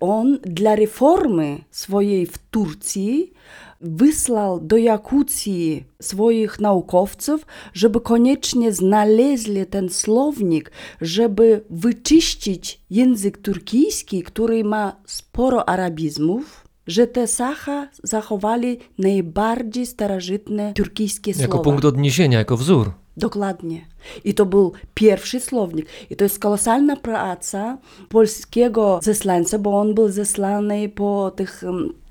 [0.00, 3.32] on dla reformy swojej w Turcji
[3.80, 10.70] wysłał do Jakucji swoich naukowców, żeby koniecznie znaleźli ten słownik,
[11.00, 21.30] żeby wyczyścić język turkijski, który ma sporo arabizmów, że te Sacha zachowali najbardziej starożytne turkijskie
[21.30, 21.64] Jako słowa.
[21.64, 22.90] punkt odniesienia, jako wzór.
[23.16, 23.86] Dokładnie.
[24.24, 25.86] I to był pierwszy słownik.
[26.10, 31.62] I to jest kolosalna praca polskiego zesłańca, bo on był zesłany po tych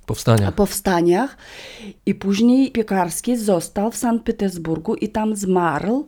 [0.08, 0.52] em, Powstania.
[0.52, 1.38] powstaniach.
[2.06, 6.08] I później Piekarski został w Sankt Petersburgu i tam zmarł.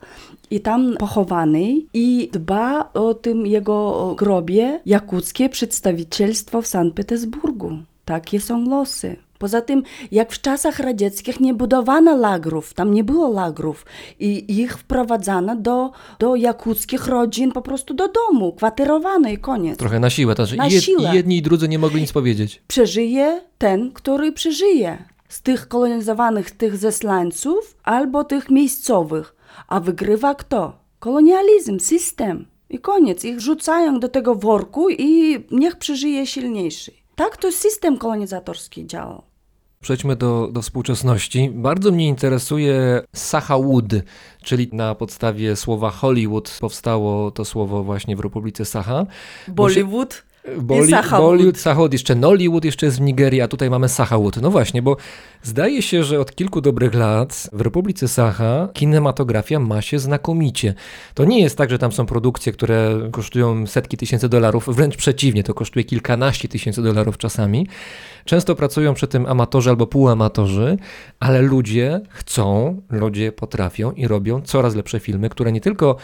[0.51, 7.77] I tam pochowany i dba o tym jego grobie jakuckie przedstawicielstwo w Sankt Petersburgu.
[8.05, 9.15] Takie są losy.
[9.39, 13.85] Poza tym, jak w czasach radzieckich nie budowano lagrów, tam nie było lagrów
[14.19, 19.77] i ich wprowadzano do, do jakuckich rodzin po prostu do domu, kwaterowano i koniec.
[19.77, 20.35] Trochę na siłę.
[20.35, 21.11] To znaczy Na i, jed, siłę.
[21.13, 22.61] Jedni i drudzy nie mogli nic powiedzieć.
[22.67, 24.97] Przeżyje ten, który przeżyje
[25.29, 29.35] z tych kolonizowanych tych zesłańców albo tych miejscowych.
[29.67, 30.73] A wygrywa kto?
[30.99, 32.45] Kolonializm, system.
[32.69, 33.25] I koniec.
[33.25, 36.91] Ich rzucają do tego worku i niech przeżyje silniejszy.
[37.15, 39.28] Tak to system kolonizatorski działał.
[39.81, 41.49] Przejdźmy do, do współczesności.
[41.53, 43.93] Bardzo mnie interesuje Sahawood,
[44.43, 49.05] czyli na podstawie słowa Hollywood powstało to słowo właśnie w Republice Saha.
[49.47, 50.23] Bollywood.
[50.57, 50.91] Boli.
[51.11, 54.41] Bollywood, Sahawood, jeszcze Nollywood, jeszcze jest w Nigerii, a tutaj mamy Sahawood.
[54.41, 54.97] No właśnie, bo
[55.43, 60.73] zdaje się, że od kilku dobrych lat w Republice Saha kinematografia ma się znakomicie.
[61.13, 65.43] To nie jest tak, że tam są produkcje, które kosztują setki tysięcy dolarów, wręcz przeciwnie,
[65.43, 67.67] to kosztuje kilkanaście tysięcy dolarów czasami.
[68.25, 70.77] Często pracują przy tym amatorzy albo półamatorzy,
[71.19, 75.95] ale ludzie chcą, ludzie potrafią i robią coraz lepsze filmy, które nie tylko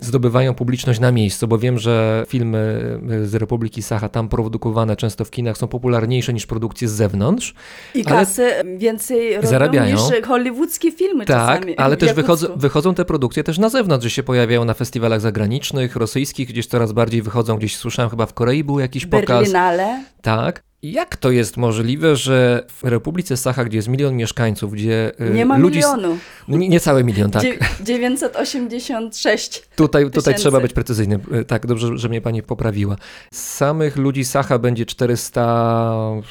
[0.00, 2.80] zdobywają publiczność na miejscu, bo wiem, że filmy
[3.24, 7.54] z Republiki Saha tam produkowane często w kinach są popularniejsze niż produkcje z zewnątrz.
[7.94, 9.96] I kasy więcej robią Zarabiają.
[9.96, 11.76] niż hollywoodzkie filmy Tak, czasami.
[11.76, 15.96] ale też wychodzą, wychodzą te produkcje też na zewnątrz, że się pojawiają na festiwalach zagranicznych,
[15.96, 19.26] rosyjskich, gdzieś coraz bardziej wychodzą, gdzieś słyszałem, chyba w Korei był jakiś pokaz.
[19.38, 20.04] Berlinale.
[20.22, 20.62] Tak.
[20.82, 25.46] Jak to jest możliwe, że w Republice Saha, gdzie jest milion mieszkańców, gdzie y, Nie
[25.46, 25.76] ma ludzi...
[25.76, 26.18] milionu.
[26.48, 27.42] No, nie, nie cały milion, tak.
[27.42, 29.62] Dzie- 986.
[29.76, 30.40] Tutaj, tutaj tysięcy.
[30.40, 31.20] trzeba być precyzyjnym.
[31.40, 32.96] Y, Tak, dobrze, że mnie pani poprawiła.
[33.32, 36.24] Z samych ludzi Saha będzie 460,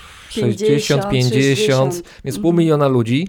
[0.59, 2.03] 50, 50, 60.
[2.25, 3.27] więc pół miliona ludzi.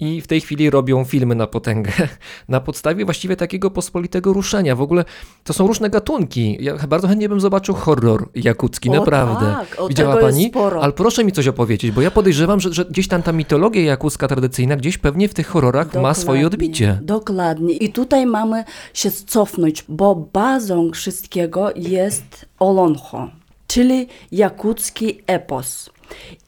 [0.00, 1.92] I w tej chwili robią filmy na potęgę.
[2.48, 4.76] Na podstawie właściwie takiego pospolitego ruszenia.
[4.76, 5.04] W ogóle
[5.44, 6.56] to są różne gatunki.
[6.60, 9.46] Ja bardzo chętnie bym zobaczył horror jakucki, O naprawdę.
[9.46, 10.48] tak, o Widziała pani?
[10.48, 10.82] sporo.
[10.82, 14.28] Ale proszę mi coś opowiedzieć, bo ja podejrzewam, że, że gdzieś tam ta mitologia jakucka
[14.28, 16.98] tradycyjna gdzieś pewnie w tych horrorach ma swoje Dokładnie, odbicie.
[17.02, 17.74] Dokładnie.
[17.74, 23.30] I tutaj mamy się cofnąć, bo bazą wszystkiego jest Oloncho,
[23.66, 25.90] czyli jakucki epos.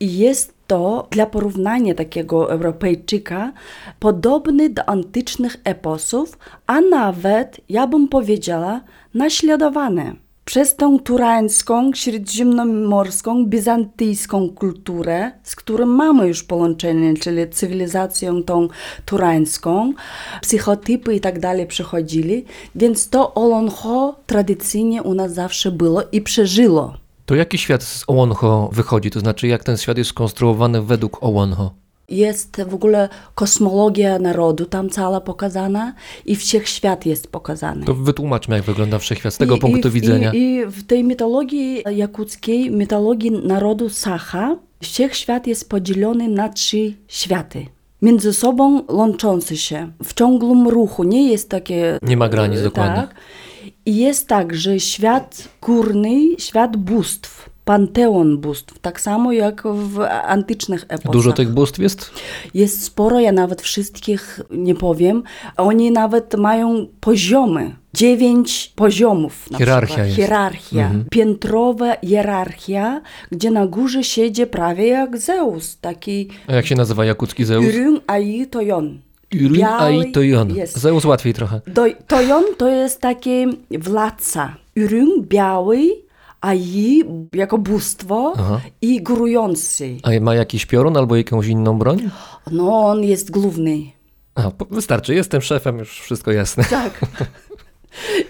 [0.01, 3.53] I jest to dla porównania takiego Europejczyka
[3.99, 8.81] podobny do antycznych eposów, a nawet, ja bym powiedziała,
[9.15, 18.69] naśladowany przez tą turańską, śródziemnomorską, bizantyjską kulturę, z którą mamy już połączenie, czyli cywilizacją tą
[19.05, 19.93] turańską,
[20.43, 22.45] psychotypy i tak dalej przechodzili,
[22.75, 26.95] więc to Oloncho tradycyjnie u nas zawsze było i przeżyło.
[27.27, 29.11] To jaki świat z Ołonho wychodzi?
[29.11, 31.71] To znaczy, jak ten świat jest skonstruowany według Ołonho?
[32.09, 35.95] Jest w ogóle kosmologia narodu tam cała pokazana
[36.27, 37.85] i wszechświat jest pokazany.
[37.87, 40.33] To wytłumaczmy, jak wygląda wszechświat z tego I- punktu i, widzenia.
[40.33, 47.67] I, I w tej mitologii jakuckiej, mitologii narodu Sacha, wszechświat jest podzielony na trzy światy.
[48.03, 51.05] między sobą łączące się w ciągłym ruchu.
[51.05, 51.99] Nie jest takie.
[52.03, 53.09] Nie ma granic dokładnie.
[53.87, 60.85] I jest tak, że świat górny, świat bóstw, panteon bóstw, tak samo jak w antycznych
[60.89, 61.13] epoczach.
[61.13, 62.11] Dużo tych bóstw jest?
[62.55, 65.23] Jest sporo, ja nawet wszystkich nie powiem.
[65.57, 67.77] Oni nawet mają poziomy.
[67.95, 69.51] Dziewięć poziomów.
[69.51, 70.07] Na Hierarchia przykład.
[70.07, 70.17] jest.
[70.17, 70.91] Hierarchia.
[71.11, 73.01] Piętrowa hierarchia,
[73.31, 77.65] gdzie na górze siedzi prawie jak Zeus, taki A jak się nazywa jakucki Zeus?
[77.65, 78.99] Ürün Ai Toyon.
[79.35, 80.55] Biały Ai Toyon.
[80.57, 80.79] jest.
[80.79, 81.61] Zeus łatwiej trochę.
[81.67, 83.47] Do, Toyon to jest taki
[83.79, 84.57] władca.
[84.77, 85.79] Ürün biały,
[86.41, 87.03] Ai
[87.35, 88.61] jako bóstwo Aha.
[88.83, 89.97] i górujący.
[90.03, 92.11] A ma jakiś piorun albo jakąś inną broń?
[92.51, 93.81] No, on jest główny.
[94.35, 96.65] A, wystarczy, jestem szefem, już wszystko jasne.
[96.65, 97.01] Tak.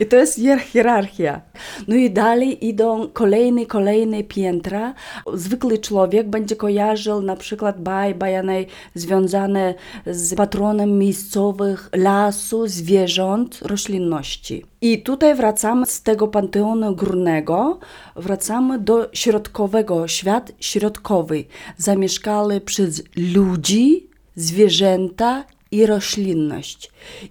[0.01, 1.41] I to jest hier- hierarchia.
[1.89, 4.95] No i dalej idą kolejne, kolejne piętra.
[5.35, 9.75] Zwykły człowiek będzie kojarzył na przykład baj, bajane związane
[10.07, 14.65] z patronem miejscowych lasu, zwierząt, roślinności.
[14.81, 17.79] I tutaj wracamy z tego panteonu górnego,
[18.17, 21.45] wracamy do środkowego, świat środkowy,
[21.77, 23.03] zamieszkany przez
[23.35, 24.07] ludzi,
[24.37, 26.91] zwierzęta i roślinność.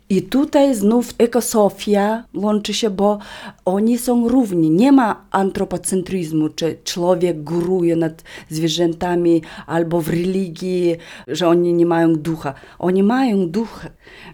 [0.10, 3.20] I tutaj znów ekosofia łączy się, bo
[3.66, 4.70] oni są równi.
[4.70, 10.96] Nie ma antropocentryzmu, czy człowiek góruje nad zwierzętami, albo w religii,
[11.28, 12.54] że oni nie mają ducha.
[12.80, 13.86] Oni mają duch.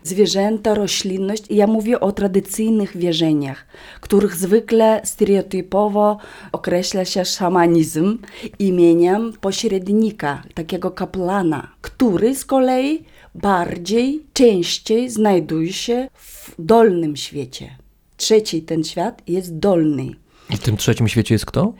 [0.03, 1.43] Zwierzęta, roślinność.
[1.49, 3.65] I ja mówię o tradycyjnych wierzeniach,
[4.01, 6.17] których zwykle stereotypowo
[6.51, 8.17] określa się szamanizm
[8.59, 13.05] imieniem pośrednika, takiego kaplana, który z kolei
[13.35, 17.77] bardziej, częściej znajduje się w dolnym świecie.
[18.17, 20.15] Trzeci ten świat jest dolny.
[20.49, 21.73] I w tym trzecim świecie jest kto?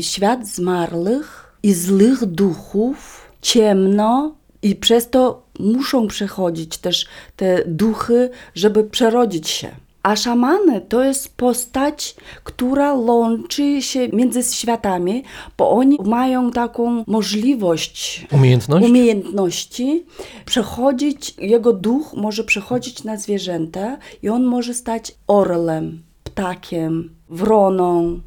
[0.00, 7.06] Świat zmarłych i złych duchów, ciemno i przez to muszą przechodzić też
[7.36, 9.70] te duchy, żeby przerodzić się.
[10.02, 15.24] A szamany to jest postać, która łączy się między światami,
[15.58, 18.86] bo oni mają taką możliwość Umiejętność?
[18.86, 20.04] umiejętności
[20.46, 28.20] przechodzić, jego duch może przechodzić na zwierzęta i on może stać orlem, ptakiem, wroną,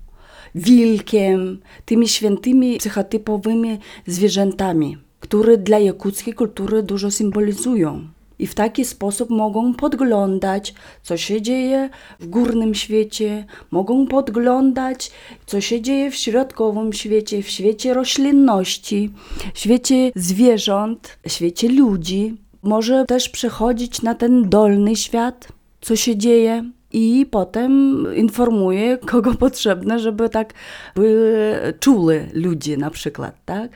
[0.55, 8.07] wilkiem, tymi świętymi psychotypowymi zwierzętami, które dla jakuckiej kultury dużo symbolizują.
[8.43, 10.73] I w taki sposób mogą podglądać,
[11.03, 11.89] co się dzieje
[12.19, 15.11] w górnym świecie, mogą podglądać,
[15.45, 19.09] co się dzieje w środkowym świecie, w świecie roślinności,
[19.53, 22.37] w świecie zwierząt, w świecie ludzi.
[22.63, 25.47] Może też przechodzić na ten dolny świat,
[25.81, 26.63] co się dzieje.
[26.93, 30.53] I potem informuje, kogo potrzebne, żeby tak
[30.95, 33.71] były czuli ludzie na przykład, tak?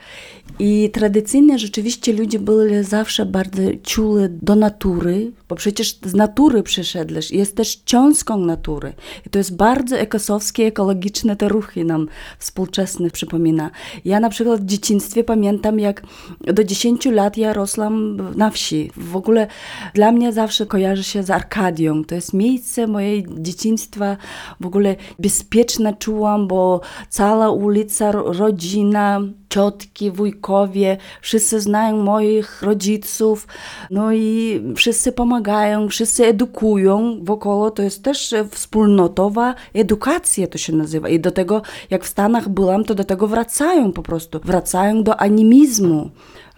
[0.60, 7.32] I tradycyjnie rzeczywiście ludzie byli zawsze bardzo czuli do natury, bo przecież z natury przyszedłeś,
[7.32, 8.94] jest też cząstką natury.
[9.26, 12.08] I to jest bardzo ekosowskie, ekologiczne te ruchy nam
[12.40, 13.72] współczesnych przypomina.
[14.06, 16.02] Ja na przykład w dzieciństwie pamiętam, jak
[16.42, 18.92] do 10 lat ja rosłam na wsi.
[18.98, 19.48] W ogóle
[19.94, 22.04] dla mnie zawsze kojarzy się z Arkadią.
[22.06, 24.18] To jest miejsce mojej dzieciństwa,
[24.60, 33.48] w ogóle bezpieczne czułam, bo cała ulica, ro- rodzina, ciotki, wujkowie, wszyscy znają moich rodziców,
[33.92, 41.10] no i wszyscy pomagają, wszyscy edukują wokoło, to jest też wspólnotowa edukacja to się nazywa.
[41.10, 45.18] I do tego, jak w Stanach byłam, to do tego wracają po prostu, wracają do
[45.18, 46.10] animizmu.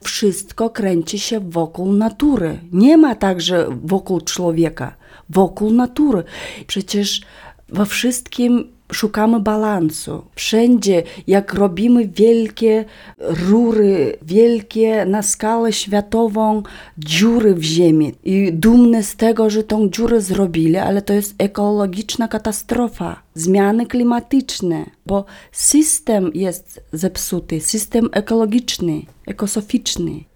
[0.04, 2.60] Wszystko kręci się wokół natury.
[2.72, 4.96] Nie ma tak, że wokół człowieka,
[5.30, 6.24] wokół natury.
[6.68, 7.22] Przecież
[7.70, 10.26] we wszystkim szukamy balansu.
[10.36, 12.86] Wszędzie, jak robimy wielkie
[13.18, 16.64] rury, wielkie na skalę światową
[16.98, 22.28] dziury w ziemi i dumne z tego, że tą dziurę zrobili, ale to jest ekologiczna
[22.28, 30.29] katastrofa, zmiany klimatyczne, bo system jest zepsuty, system ekologiczny, ekosoficzny.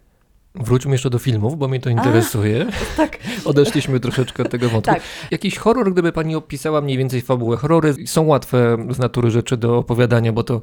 [0.55, 2.65] Wróćmy jeszcze do filmów, bo mnie to interesuje.
[2.97, 3.17] Tak.
[3.45, 4.93] Odeszliśmy troszeczkę od tego wątku.
[4.93, 5.03] Tak.
[5.31, 7.57] Jakiś horror, gdyby pani opisała mniej więcej fabułę.
[7.57, 10.61] Horrory są łatwe z natury rzeczy do opowiadania, bo to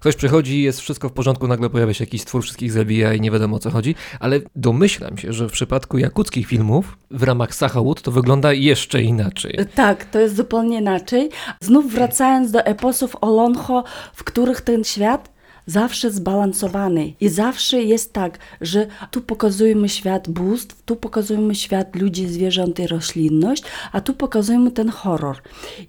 [0.00, 3.30] ktoś przychodzi, jest wszystko w porządku, nagle pojawia się jakiś stwór, wszystkich zabija i nie
[3.30, 3.94] wiadomo o co chodzi.
[4.20, 9.58] Ale domyślam się, że w przypadku jakuckich filmów w ramach Sachałut to wygląda jeszcze inaczej.
[9.74, 11.30] Tak, to jest zupełnie inaczej.
[11.60, 13.84] Znów wracając do eposów Oloncho,
[14.14, 15.37] w których ten świat
[15.68, 22.28] zawsze zbalansowany i zawsze jest tak, że tu pokazujemy świat bóstw, tu pokazujemy świat ludzi,
[22.28, 23.62] zwierząt i roślinność,
[23.92, 25.36] a tu pokazujemy ten horror.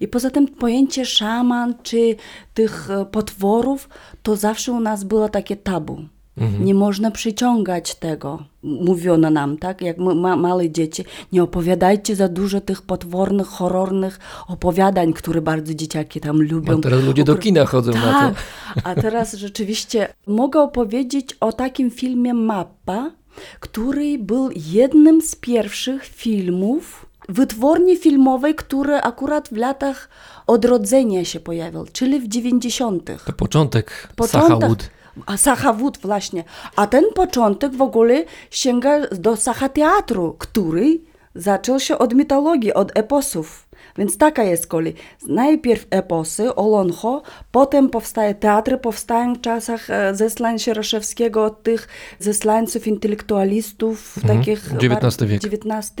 [0.00, 2.16] I poza tym pojęcie szaman czy
[2.54, 3.88] tych e, potworów
[4.22, 6.04] to zawsze u nas było takie tabu.
[6.60, 8.42] Nie można przyciągać tego.
[8.62, 9.82] Mówiono nam, tak?
[9.82, 14.18] Jak my, ma, małe dzieci, nie opowiadajcie za dużo tych potwornych, horrornych
[14.48, 16.78] opowiadań, które bardzo dzieciaki tam lubią.
[16.78, 18.34] A teraz ludzie do kina chodzą na tak.
[18.34, 18.40] to.
[18.84, 23.10] A teraz rzeczywiście mogę opowiedzieć o takim filmie Mappa,
[23.60, 30.08] który był jednym z pierwszych filmów wytwórni filmowej, który akurat w latach
[30.46, 33.10] odrodzenia się pojawił, czyli w 90.
[33.26, 34.90] To początek, Początek-.
[35.26, 36.44] A Sachawód właśnie.
[36.76, 41.00] A ten początek w ogóle sięga do Sacha Teatru, który
[41.34, 43.68] zaczął się od mitologii, od eposów.
[43.98, 44.94] Więc taka jest kolej.
[45.26, 47.22] Najpierw eposy, Oloncho,
[47.52, 51.88] potem powstaje teatry, powstają w czasach e, zeslań Sieraszewskiego, tych
[52.18, 54.72] zeslańców, intelektualistów, takich...
[54.74, 55.44] XIX wiek.
[55.44, 55.92] XIX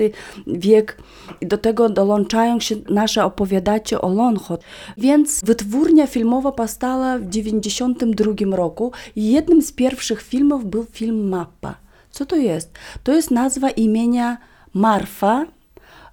[0.46, 0.96] wiek.
[1.40, 4.58] I do tego dołączają się nasze opowiadacie o Loncho.
[4.98, 11.74] Więc wytwórnia filmowa powstała w 1992 roku i jednym z pierwszych filmów był film Mappa.
[12.10, 12.70] Co to jest?
[13.04, 14.38] To jest nazwa imienia
[14.74, 15.46] Marfa,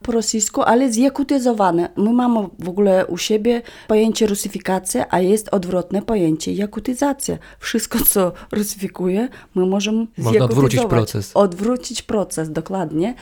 [0.07, 1.89] po rosyjsku, ale zjakutyzowane.
[1.97, 7.37] My mamy w ogóle u siebie pojęcie rusyfikacja, a jest odwrotne pojęcie jakutyzacja.
[7.59, 11.31] Wszystko, co rusyfikuje, my możemy Można odwrócić proces.
[11.33, 13.15] Odwrócić proces, dokładnie.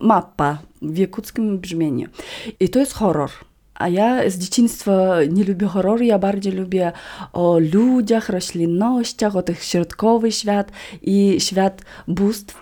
[0.00, 2.08] Mappa w jakuckim brzmieniu.
[2.60, 3.30] I to jest horror.
[3.74, 6.92] A ja z dzieciństwa nie lubię horroru, ja bardziej lubię
[7.32, 10.72] o ludziach, roślinnościach, o tych środkowy świat
[11.02, 12.54] i świat bóstw.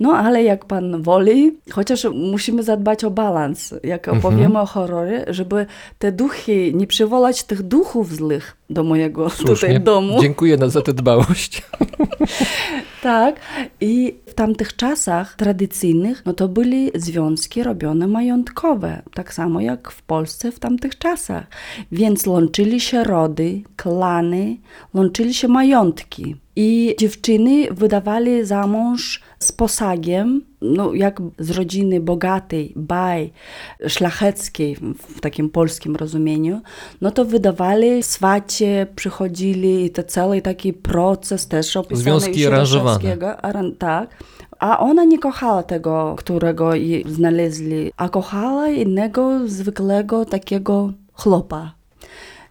[0.00, 5.66] No ale jak pan woli, chociaż musimy zadbać o balans, jak opowiemy o horrorze, żeby
[5.98, 9.54] te duchy, nie przywołać tych duchów złych do mojego Słusznie.
[9.54, 10.18] tutaj domu.
[10.20, 11.62] Dziękuję za tę dbałość.
[13.02, 13.40] Tak.
[13.80, 20.02] I w tamtych czasach tradycyjnych, no to byli związki robione majątkowe, tak samo jak w
[20.02, 21.46] Polsce w tamtych czasach.
[21.92, 24.56] Więc łączyli się rody, klany,
[24.94, 26.36] łączyli się majątki.
[26.56, 33.32] I dziewczyny wydawali za mąż z posagiem, no jak z rodziny bogatej, baj,
[33.88, 36.60] szlacheckiej w takim polskim rozumieniu,
[37.00, 43.16] no to wydawali swacie, przychodzili i to cały taki proces też opisany Związki aranżowane.
[43.78, 44.24] Tak.
[44.58, 51.72] A ona nie kochała tego, którego jej znaleźli, a kochała innego zwykłego takiego chłopa.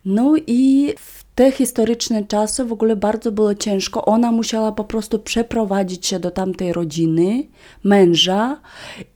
[0.06, 4.06] No i w te historyczne czasy w ogóle bardzo było ciężko.
[4.06, 7.48] Ona musiała po prostu przeprowadzić się do tamtej rodziny,
[7.84, 8.58] męża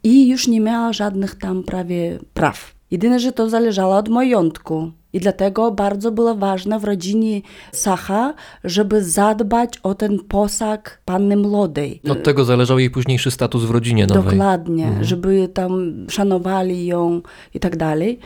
[0.03, 2.73] i już nie miała żadnych tam prawie praw.
[2.91, 4.91] Jedyne, że to zależało od majątku.
[5.13, 12.01] I dlatego bardzo było ważne w rodzinie Sacha, żeby zadbać o ten posag panny młodej.
[12.09, 14.23] Od tego zależał jej późniejszy status w rodzinie nowej.
[14.23, 17.21] Dokładnie, żeby tam szanowali ją
[17.53, 18.19] i tak dalej.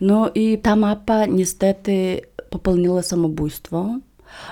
[0.00, 2.20] No i ta mapa niestety
[2.50, 3.98] popełniła samobójstwo,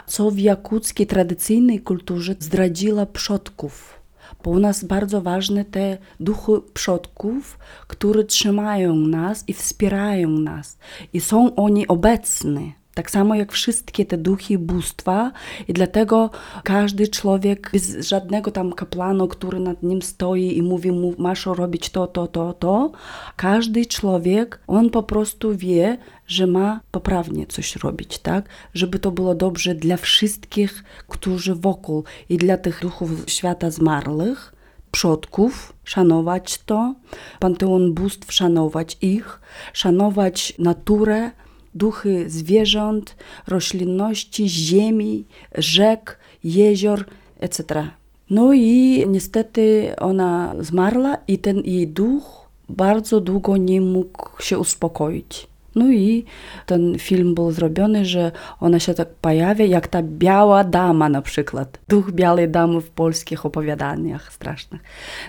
[0.06, 3.96] co w jakuckiej tradycyjnej kulturze zdradziła przodków.
[4.44, 10.78] Bo u nas bardzo ważne te duchy przodków, które trzymają nas i wspierają nas.
[11.12, 12.74] I są oni obecni.
[12.96, 15.32] Tak samo jak wszystkie te duchy i bóstwa,
[15.68, 16.30] i dlatego
[16.64, 21.90] każdy człowiek, bez żadnego tam kaplanu, który nad nim stoi i mówi mu, masz robić
[21.90, 22.92] to, to, to, to,
[23.36, 28.48] każdy człowiek, on po prostu wie, że ma poprawnie coś robić, tak?
[28.74, 34.52] Żeby to było dobrze dla wszystkich, którzy wokół i dla tych duchów świata zmarłych,
[34.90, 36.94] przodków, szanować to,
[37.40, 39.40] panteon bóstw, szanować ich,
[39.72, 41.30] szanować naturę,
[41.76, 43.16] duchy zwierząt,
[43.46, 45.24] roślinności, ziemi,
[45.58, 47.04] rzek, jezior,
[47.40, 47.90] etc.
[48.30, 55.46] No i niestety ona zmarła i ten jej duch bardzo długo nie mógł się uspokoić.
[55.76, 56.24] No i
[56.66, 61.78] ten film był zrobiony, że ona się tak pojawia, jak ta biała dama na przykład.
[61.88, 64.82] Duch białej damy w polskich opowiadaniach strasznych.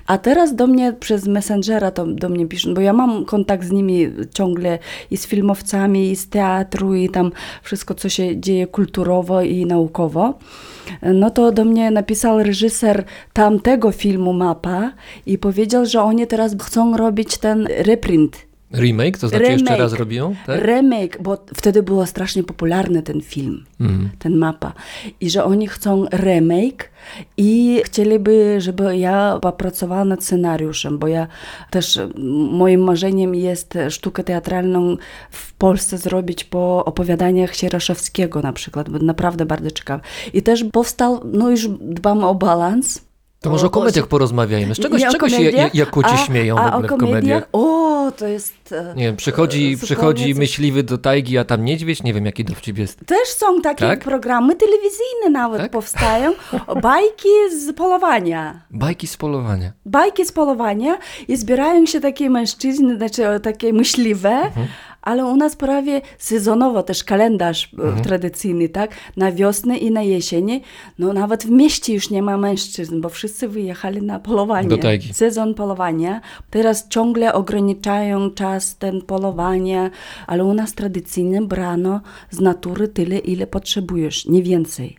[0.08, 4.10] A teraz do mnie przez Messengera do mnie piszą, bo ja mam kontakt z nimi
[4.34, 4.80] ciągle
[5.12, 7.32] i z filmowcami, i z teatru, i tam
[7.64, 10.40] wszystko, co się dzieje kulturowo i naukowo.
[11.02, 14.92] No to do mnie napisał reżyser tamtego filmu Mapa
[15.26, 19.80] i powiedział, że oni teraz chcą robić ten reprint Remake, to znaczy jeszcze Remake.
[19.80, 20.36] raz robią?
[20.46, 20.62] Tak?
[20.62, 24.10] Remake, bo wtedy było strasznie popularny ten film, Mhm.
[24.20, 24.74] ten mapa.
[25.22, 26.90] I że oni chcą remake
[27.38, 31.28] i chcieliby, żeby ja popracowała nad scenariuszem, bo ja
[31.70, 32.00] też,
[32.52, 34.98] moim marzeniem jest sztukę teatralną
[35.32, 40.04] w Polsce zrobić po opowiadaniach Sieraszewskiego na przykład, bo naprawdę bardzo ciekawe.
[40.34, 43.07] I też powstał, no już dbamy o balans,
[43.42, 44.76] To może o komediach porozmawiajmy.
[44.76, 47.48] Z czego, z czego się Jakuci śmieją a w ogóle o w komediach?
[47.54, 48.54] O, to jest...
[48.72, 52.04] e, Nie wiem, przychodzi, e, przychodzi myśliwy do tajgi, a tam niedźwiedź?
[52.04, 53.00] Nie wiem, jaki dowcip jest.
[53.06, 54.00] Też są takie Tak?
[54.04, 55.72] programy telewizyjne nawet Tak?
[55.72, 56.34] powstają.
[56.82, 57.30] Bajki
[57.60, 58.62] z polowania.
[58.72, 59.72] Bajki z polowania.
[59.86, 64.68] Bajki z polowania i zbierają się takie mężczyzny, znaczy takie myśliwe, Mhm.
[65.08, 68.04] Ale u nas prawie sezonowo też kalendarz e, Mhm.
[68.04, 68.92] tradycyjny, tak?
[69.18, 70.62] Na wiosnę i na jesień.
[71.00, 74.70] No nawet w mieście już nie ma mężczyzn, bo wszyscy wyjechali na polowanie.
[75.14, 76.22] Sezon polowania.
[76.50, 79.90] Teraz ciągle ograniczają czas ten polowania,
[80.28, 82.02] ale u nas tradycyjnie brano
[82.32, 84.98] z natury tyle, ile potrzebujesz, nie więcej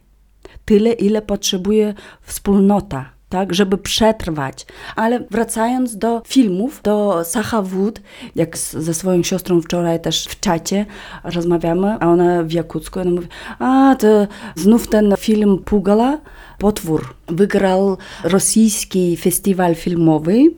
[0.65, 4.67] tyle, ile potrzebuje wspólnota, tak, żeby przetrwać.
[4.97, 8.01] Ale wracając do filmów, do Sacha Wood,
[8.37, 10.87] jak z, ze swoją siostrą wczoraj też w czacie
[11.25, 14.27] rozmawiamy, a ona w Jakucku, ona mówi, a to
[14.57, 16.19] znów ten film Pugala,
[16.59, 20.51] Potwór, wygrał rosyjski festiwal filmowy.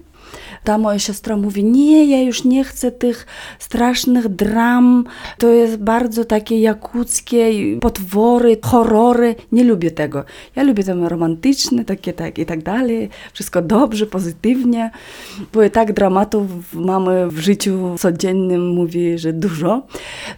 [0.64, 3.26] Ta moja siostra mówi, nie, ja już nie chcę tych
[3.58, 5.04] strasznych dram,
[5.38, 7.50] to jest bardzo takie jakuckie,
[7.80, 10.24] potwory, horrory, nie lubię tego.
[10.56, 14.90] Ja lubię to romantyczne, takie tak i tak dalej, wszystko dobrze, pozytywnie,
[15.52, 19.86] bo i tak dramatów mamy w życiu codziennym, mówi, że dużo.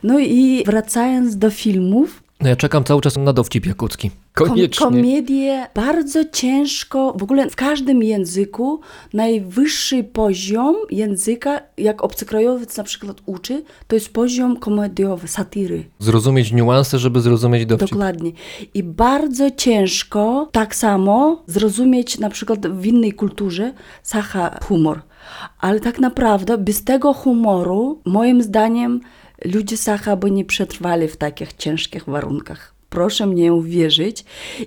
[0.02, 4.10] No i wracając do filmów, No ja czekam cały czas na dowcip jakucki.
[4.34, 4.86] Kom- Koniecznie.
[4.86, 8.80] komedię bardzo ciężko, w ogóle w każdym języku
[9.12, 15.84] najwyższy poziom języka, jak obcokrajowiec na przykład uczy, to jest poziom komediowy, satyry.
[15.98, 17.90] Zrozumieć niuanse, żeby zrozumieć dowcip.
[17.90, 18.32] Dokładnie.
[18.74, 23.72] I bardzo ciężko tak samo zrozumieć na przykład w innej kulturze
[24.02, 25.00] sacha humor.
[25.60, 29.00] Ale tak naprawdę bez tego humoru, moim zdaniem,
[29.44, 32.74] ludzie sacha by nie przetrwali w takich ciężkich warunkach.
[32.92, 34.24] Proszę mnie uwierzyć.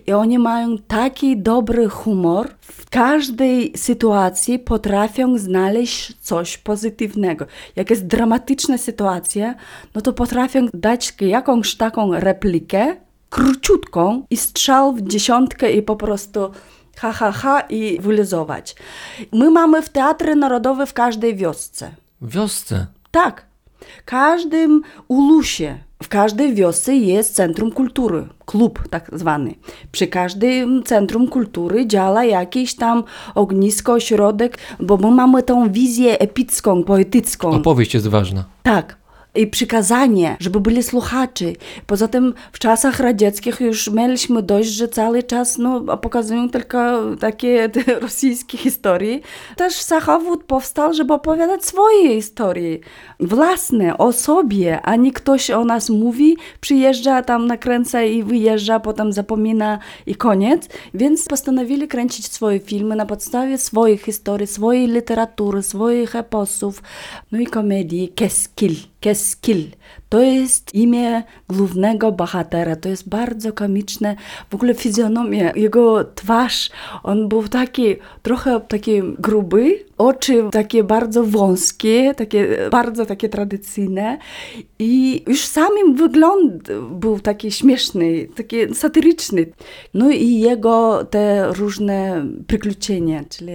[0.08, 2.50] I oni mają taki dobry humor.
[2.62, 7.46] W każdej sytuacji potrafią znaleźć coś pozytywnego.
[7.76, 9.56] Jak jest dramatyczna sytuacja,
[9.96, 12.96] no to potrafią dać jakąś taką replikę,
[13.30, 16.52] króciutką i strzał w dziesiątkę i po prostu
[16.98, 18.76] ha, ha, ha i wylizować.
[19.32, 21.92] My mamy w Teatrze Narodowym w każdej wiosce.
[22.22, 22.88] Wiosce.
[23.12, 23.46] Tak.
[24.02, 29.56] W każdym ulusie, w każdej wiosce jest centrum kultury, klub tak zwany.
[29.92, 33.04] Przy każdym centrum kultury działa jakieś tam
[33.36, 37.52] ognisko, ośrodek, bo my mamy tą wizję epicką, poetycką.
[37.52, 38.46] Opowieść jest ważna.
[38.64, 39.05] Tak.
[39.36, 41.46] I przykazanie, żeby byli słuchacze.
[41.88, 46.78] Poza tym w czasach radzieckich już mieliśmy dość, że cały czas no, pokazują tylko
[47.20, 47.70] takie
[48.02, 49.20] rosyjskie historie.
[49.56, 52.80] Też Sachowód powstał, żeby opowiadać swoje historie,
[53.20, 59.14] własne, o sobie, a nie ktoś o nas mówi, przyjeżdża tam, nakręca i wyjeżdża, potem
[59.14, 60.70] zapomina i koniec.
[60.94, 66.84] Więc postanowili kręcić swoje filmy na podstawie swoich historii, swojej literatury, swoich eposów,
[67.32, 68.76] no i komedii Keskil.
[69.00, 69.25] Keskil
[70.09, 72.77] To jest imię głównego bohatera.
[72.77, 74.17] To jest bardzo komiczne.
[74.51, 76.71] W ogóle fizjonomia, jego twarz,
[77.03, 84.19] on był taki, trochę taki gruby, oczy takie bardzo wąskie, takie bardzo takie tradycyjne
[84.79, 89.47] i już samym wygląd był taki śmieszny, taki satyryczny.
[89.95, 93.53] No i jego te różne przyключenia, czyli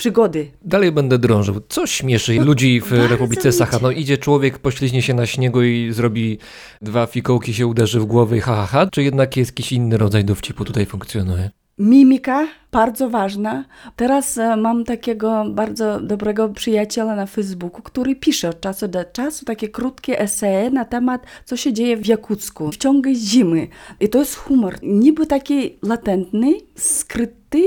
[0.00, 0.50] przygody.
[0.62, 1.60] Dalej będę drążył.
[1.68, 3.52] Co śmieszy ludzi w Republice.
[3.52, 3.78] Sacha?
[3.82, 6.38] No idzie człowiek, pośliźnie się na śniegu i zrobi
[6.82, 8.86] dwa fikołki, się uderzy w głowę i ha, ha, ha?
[8.92, 11.50] Czy jednak jest jakiś inny rodzaj dowcipu tutaj funkcjonuje?
[11.78, 13.64] Mimika, bardzo ważna.
[13.96, 19.44] Teraz e, mam takiego bardzo dobrego przyjaciela na Facebooku, który pisze od czasu do czasu
[19.44, 23.68] takie krótkie esee na temat, co się dzieje w Jakucku w ciągu zimy.
[24.00, 27.62] I to jest humor, niby taki latentny, skryty,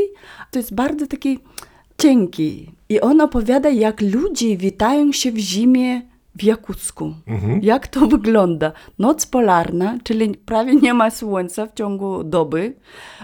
[0.51, 1.39] to jest bardzo taki
[2.89, 6.01] I on opowiada, jak ludzie witają się w zimie
[6.35, 7.13] w Jakucku.
[7.61, 8.71] Jak to wygląda?
[8.99, 12.75] Noc polarna, czyli prawie nie ma słońca w ciągu doby.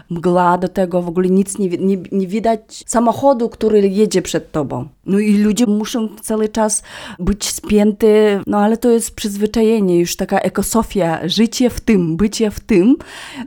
[0.10, 4.88] Mgła do tego, w ogóle nic nie, nie, nie widać samochodu, który jedzie przed tobą.
[5.05, 6.84] No i ludzie muszą cały czas
[7.20, 12.60] być spięty, no ale to jest przyzwyczajenie, już taka ekosofia, życie w tym, bycie w
[12.60, 12.95] tym.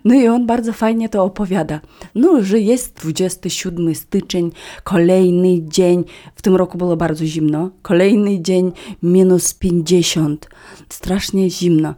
[0.04, 1.80] No i on bardzo fajnie to opowiada.
[2.14, 4.50] No, że jest 27 styczeń,
[4.84, 6.04] kolejny dzień,
[6.34, 10.48] w tym roku było bardzo zimno, kolejny dzień minus 50,
[10.88, 11.94] strasznie zimno.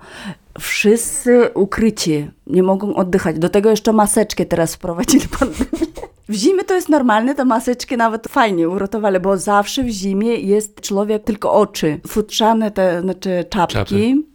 [0.61, 3.39] Wszyscy ukryci, nie mogą oddychać.
[3.39, 5.87] Do tego jeszcze maseczkę teraz wprowadzili pandemię.
[6.29, 10.81] W zimie to jest normalne, te maseczki nawet fajnie uratowali, bo zawsze w zimie jest
[10.81, 13.75] człowiek tylko oczy, futrzane te znaczy czapki.
[13.75, 14.34] Czapy.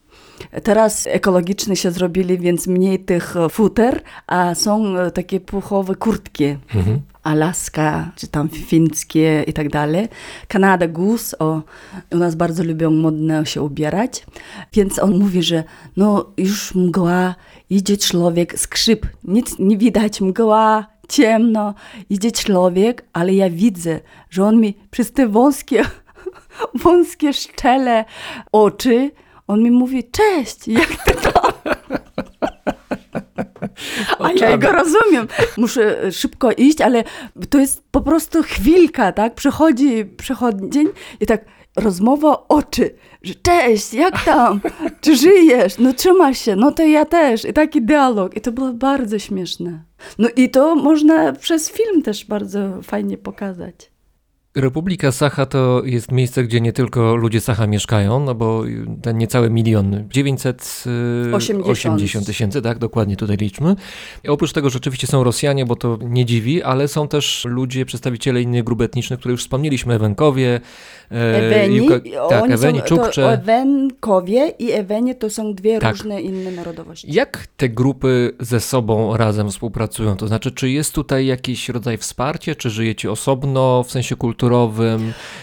[0.64, 6.58] Teraz ekologiczne się zrobili, więc mniej tych e, futer, a są e, takie puchowe kurtki.
[7.24, 10.08] Alaska, czy tam fińskie i tak dalej.
[10.48, 11.62] Kanada Goose, o,
[12.12, 14.26] u nas bardzo lubią modne się ubierać.
[14.74, 15.64] Więc on mówi, że
[15.98, 17.36] no już mgła,
[17.70, 21.74] idzie człowiek, skrzyp, nic nie widać, mgła, ciemno,
[22.10, 25.84] idzie człowiek, ale ja widzę, że on mi przez te wąskie,
[26.84, 28.06] wąskie szczele
[28.52, 29.12] oczy,
[29.50, 31.52] on mi mówi, cześć, jak ty tam?
[34.20, 35.28] A ja go rozumiem.
[35.58, 37.04] Muszę e, szybko iść, ale
[37.50, 39.36] to jest po prostu chwilka, tak?
[39.36, 40.88] Przychodzi przechodzień
[41.20, 41.46] i tak
[41.76, 44.62] rozmowa oczy, że cześć, jak tam?
[45.02, 45.78] Czy żyjesz?
[45.78, 46.56] No trzymasz się?
[46.56, 47.46] No to ja też.
[47.46, 48.38] I taki dialog.
[48.38, 49.84] I to było bardzo śmieszne.
[50.18, 53.92] No i to można przez film też bardzo fajnie pokazać.
[54.56, 58.64] Republika Sacha to jest miejsce, gdzie nie tylko ludzie Sacha mieszkają, no bo
[59.02, 63.76] ten niecały milion, 980 tysięcy, tak, dokładnie tutaj liczmy.
[64.24, 68.42] I oprócz tego rzeczywiście są Rosjanie, bo to nie dziwi, ale są też ludzie, przedstawiciele
[68.42, 70.62] innych grup etnicznych, które już wspomnieliśmy, Ewenkowie,
[71.12, 73.32] e, Eweni, Juka- tak, oni Eweni, są, Czukcze.
[73.34, 75.92] Ewenkowie i Ewenie to są dwie Tak.
[75.92, 77.14] różne inne narodowości.
[77.14, 80.18] Jak te grupy ze sobą razem współpracują?
[80.18, 84.39] To znaczy, czy jest tutaj jakiś rodzaj wsparcia, czy żyjecie osobno w sensie kulturowym,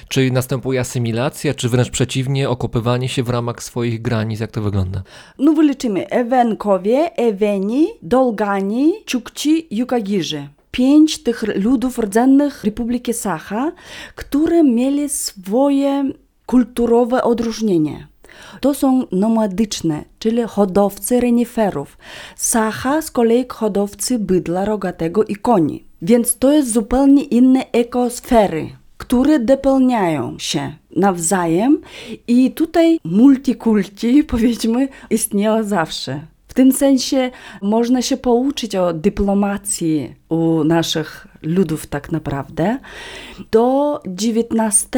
[0.09, 4.41] czy następuje asymilacja, czy wręcz przeciwnie, okopywanie się w ramach swoich granic?
[4.41, 5.03] Jak to wygląda?
[5.39, 10.49] No wyliczymy Ewenkowie, Eweni, Dolgani, Czukci, Jukagirzy.
[10.71, 13.73] Pięć tych ludów rdzennych Republiki Sacha,
[14.15, 16.11] które mieli swoje
[16.47, 18.07] kulturowe odróżnienie.
[18.61, 21.99] To są nomadyczne, czyli hodowcy reniferów.
[22.37, 25.85] Sacha z kolei hodowcy bydla rogatego i koni.
[26.03, 28.69] Więc to jest zupełnie inne ekosfery,
[29.07, 31.81] które dopełniają się nawzajem
[32.29, 36.21] i tutaj multikulti, powiedzmy, istniało zawsze.
[36.49, 37.31] W tym sensie
[37.63, 42.79] można się pouczyć o dyplomacji u naszych ludów tak naprawdę.
[43.51, 44.89] Do XIX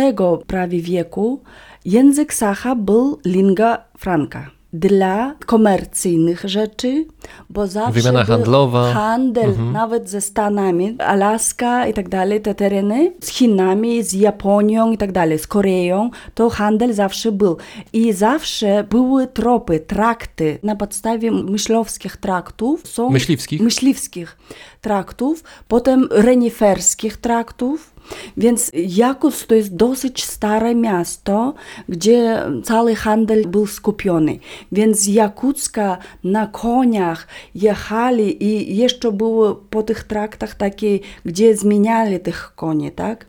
[0.46, 1.42] prawie wieku
[1.84, 7.06] język Sacha był lingua franca dla komercyjnych rzeczy,
[7.50, 8.92] bo zawsze Wymiana był handlowa.
[8.92, 14.98] handel nawet ze Stanami, Alaska i tak dalej, te tereny, z Chinami, z Japonią i
[14.98, 17.56] tak dalej, z Koreą, to handel zawsze był.
[17.92, 22.88] I zawsze były tropy, trakty na podstawie myślowskich traktów.
[22.88, 23.60] Są Myśliwskich?
[23.60, 24.36] myśliwskich
[24.80, 27.94] traktów, potem reniferskich traktów.
[28.36, 31.54] Więc Jakutsk to jest dosyć stare miasto,
[31.88, 34.38] gdzie cały handel był skupiony.
[34.72, 42.20] Więc z Jakucka na koniach jechali i jeszcze były po tych traktach takie, gdzie zmieniali
[42.20, 43.26] tych koni, tak?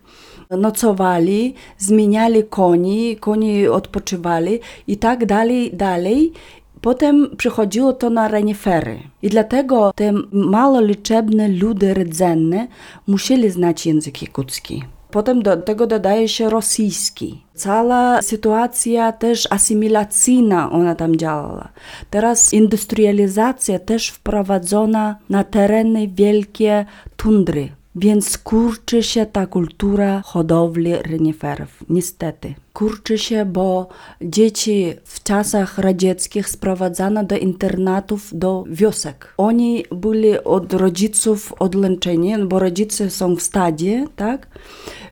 [0.50, 6.32] Nocowali, zmieniali koni, koni odpoczywali i tak dalej, dalej.
[6.82, 9.00] Potem przychodziło to na renifery.
[9.22, 12.68] I dlatego te maloliczebne ludy rdzenne
[13.08, 14.84] musieli znać język jakucki.
[15.12, 17.42] Potem do tego dodaje się rosyjski.
[17.54, 21.70] Cała sytuacja też asymilacyjna ona tam działała.
[22.10, 26.86] Teraz industrializacja też wprowadzona na tereny wielkie
[27.18, 27.79] tundry.
[28.02, 32.54] Więc kurczy się ta kultura hodowli reniferów, niestety.
[32.74, 33.88] Kurczy się, bo
[34.22, 39.34] dzieci w czasach radzieckich sprowadzano do internatów, do wiosek.
[39.38, 44.48] Oni byli od rodziców odłączeni, bo rodzice są w stadzie, tak?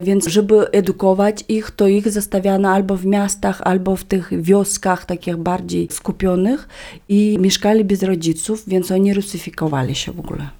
[0.02, 5.38] Więc żeby edukować ich, to ich zostawiano albo w miastach, albo w tych wioskach takich
[5.38, 6.68] bardziej skupionych
[7.10, 10.57] i mieszkali bez rodziców, więc oni rusyfikowali się w ogóle.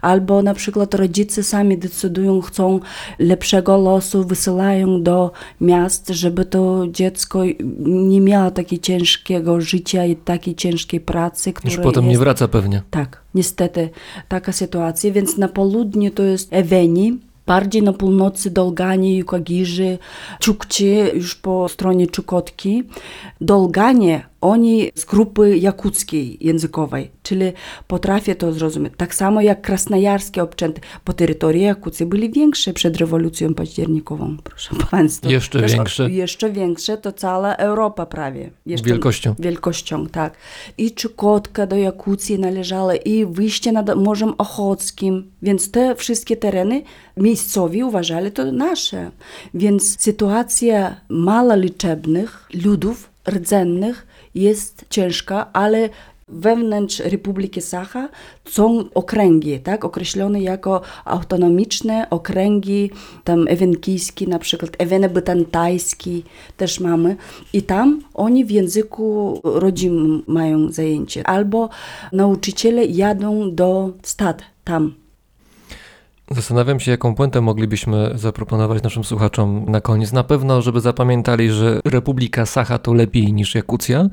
[0.00, 2.80] Albo na przykład rodzice sami decydują, chcą
[3.18, 7.42] lepszego losu, wysyłają do miast, żeby to dziecko
[7.80, 12.20] nie miało takiego ciężkiego życia i takiej ciężkiej pracy, Już potem nie jest...
[12.20, 12.82] wraca pewnie.
[12.90, 13.90] Tak, niestety
[14.28, 19.98] taka sytuacja, więc na południu to jest Eweni, bardziej na północy Dolgani, Jukagirzy,
[20.40, 22.84] Czukci, już po stronie Czukotki.
[23.40, 27.52] Dolganie, oni z grupy jakuckiej językowej, czyli
[27.86, 28.92] potrafię to zrozumieć.
[28.96, 35.30] Tak samo jak krasnojarskie obczęty, bo terytoria Jakucji byli większe przed rewolucją październikową, proszę Państwa.
[35.30, 36.10] Jeszcze większe.
[36.10, 38.50] Jeszcze większe, to cała Europa prawie.
[38.66, 39.34] Jeszcze Wielkością.
[39.38, 40.36] Wielkością, tak.
[40.78, 46.82] I Czukotka do Jakucji należała, i wyjście nad Morzem Ochockim, więc te wszystkie tereny
[47.16, 49.10] miejscowi uważali to nasze.
[49.54, 55.88] Więc sytuacja maloliczebnych ludów rdzennych jest ciężka, ale
[56.30, 58.08] wewnątrz Republiki Sacha
[58.44, 62.90] są okręgi, tak, określone jako autonomiczne okręgi,
[63.24, 66.24] tam ewenkijski na przykład, ewenebytantajski
[66.56, 67.16] też mamy
[67.52, 71.68] i tam oni w języku rodzimym mają zajęcie, albo
[72.12, 74.94] nauczyciele jadą do stad tam.
[76.30, 80.12] Zastanawiam się, jaką puentę moglibyśmy zaproponować naszym słuchaczom na koniec.
[80.12, 84.08] Na pewno, żeby zapamiętali, że Republika Sacha to lepiej niż Jakucja.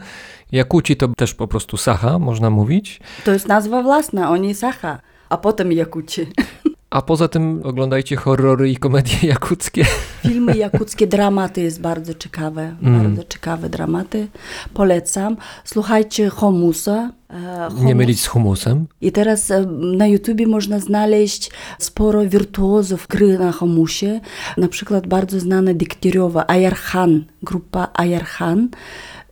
[0.51, 2.99] Jakuci to też po prostu Sacha, można mówić.
[3.26, 4.99] To jest nazwa własna, oni Sacha,
[5.30, 6.28] a potem Jakuci.
[6.89, 9.85] A poza tym oglądajcie horrory i komedie jakuckie.
[10.21, 13.03] Filmy jakuckie, dramaty jest bardzo ciekawe, Mm.
[13.03, 14.27] bardzo ciekawe dramaty.
[14.73, 15.38] Polecam.
[15.63, 17.11] Słuchajcie Homusa.
[17.29, 18.88] e, Nie Homus- mylić z humusem.
[19.01, 19.65] I teraz e,
[19.97, 24.19] na YouTubie można znaleźć sporo wirtuozów gry na homusie.
[24.57, 28.69] Na przykład bardzo znana Dykteriowa, Ayarhan, grupa Ayarhan.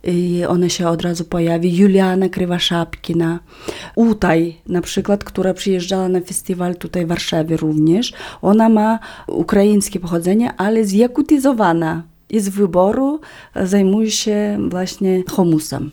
[0.06, 1.76] I ona się od razu pojawi.
[1.76, 3.38] Juliana Krywaszapkina.
[3.94, 8.12] Utaj na przykład, która przyjeżdżała na festiwal tutaj w Warszawie również.
[8.42, 12.02] Ona ma ukraińskie pochodzenie, ale zjakutyzowana.
[12.30, 13.20] I z wyboru
[13.62, 15.90] zajmuje się właśnie homusem.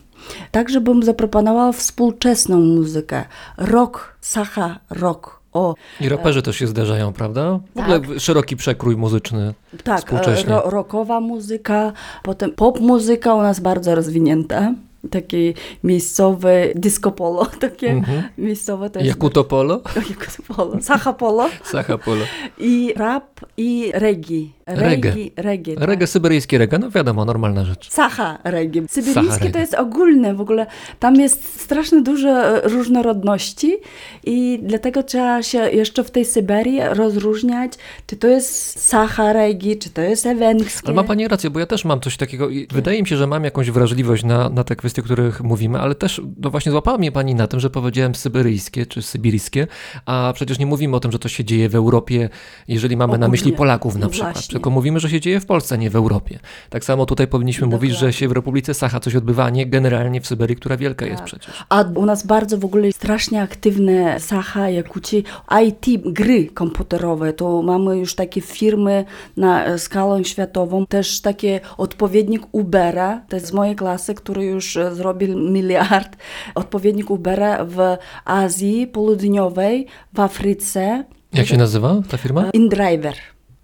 [0.50, 3.24] Także bym zaproponowała współczesną muzykę.
[3.56, 5.43] Rock, sacha rock.
[5.54, 7.60] O, I raperzy też się zdarzają, prawda?
[7.76, 9.54] W ogóle szeroki przekrój muzyczny.
[9.84, 10.50] tak, Współcześnie.
[10.50, 11.92] ro, rockowa muzyka,
[12.22, 14.72] potem pop muzyka u nas bardzo rozwinięta.
[15.10, 15.52] Takie
[15.84, 18.22] miejscowe disco polo, takie Mhm.
[18.38, 19.06] miejscowe jest...
[19.06, 19.80] Jakuto Polo?
[20.10, 21.48] Jakuto polo, sacha polo.
[21.72, 22.24] Sacha Polo.
[22.58, 24.46] I rap i reggae.
[24.66, 25.10] Reggae.
[25.10, 25.84] Reggae, reggae, tak.
[25.84, 27.90] Reggae, syberyjskie reggae, no wiadomo, normalna rzecz.
[27.90, 28.82] Sacha reggae.
[28.88, 29.50] Sacha reggae.
[29.50, 30.66] to jest ogólne w ogóle.
[31.00, 33.76] Tam jest strasznie dużo e, różnorodności
[34.24, 37.72] i dlatego trzeba się jeszcze w tej Syberii rozróżniać,
[38.06, 40.86] czy to jest Sacha reggae, czy to jest ewenckie.
[40.86, 43.26] Ale ma Pani rację, bo ja też mam coś takiego i wydaje mi się, że
[43.26, 46.98] mam jakąś wrażliwość na, na te kwestie, o których mówimy, ale też no właśnie złapała
[46.98, 49.66] mnie Pani na tym, że powiedziałem syberyjskie czy sybiriskie,
[50.06, 52.28] a przecież nie mówimy o tym, że to się dzieje w Europie,
[52.68, 53.30] jeżeli mamy na Ogólnie.
[53.30, 54.52] myśli Polaków na No przykład, właśnie.
[54.52, 56.38] tylko mówimy, że się dzieje w Polsce, nie w Europie.
[56.70, 60.20] Tak samo tutaj powinniśmy mówić, że się w Republice Sacha coś odbywa, a nie generalnie
[60.20, 61.26] w Syberii, która wielka jest Tak.
[61.26, 61.64] przecież.
[61.68, 65.24] A u nas bardzo w ogóle strasznie aktywne Sacha, Jakuci,
[65.66, 67.32] IT, gry komputerowe.
[67.32, 69.04] To mamy już takie firmy
[69.36, 70.86] na e, skalę światową.
[70.86, 76.16] Też takie odpowiednik Ubera, to jest z mojej klasy, który już zrobił miliard.
[76.54, 77.78] Odpowiednik Ubera w
[78.24, 81.04] Azji Południowej, w Afryce.
[81.32, 82.50] Jak się nazywa ta firma?
[82.50, 83.14] InDriver.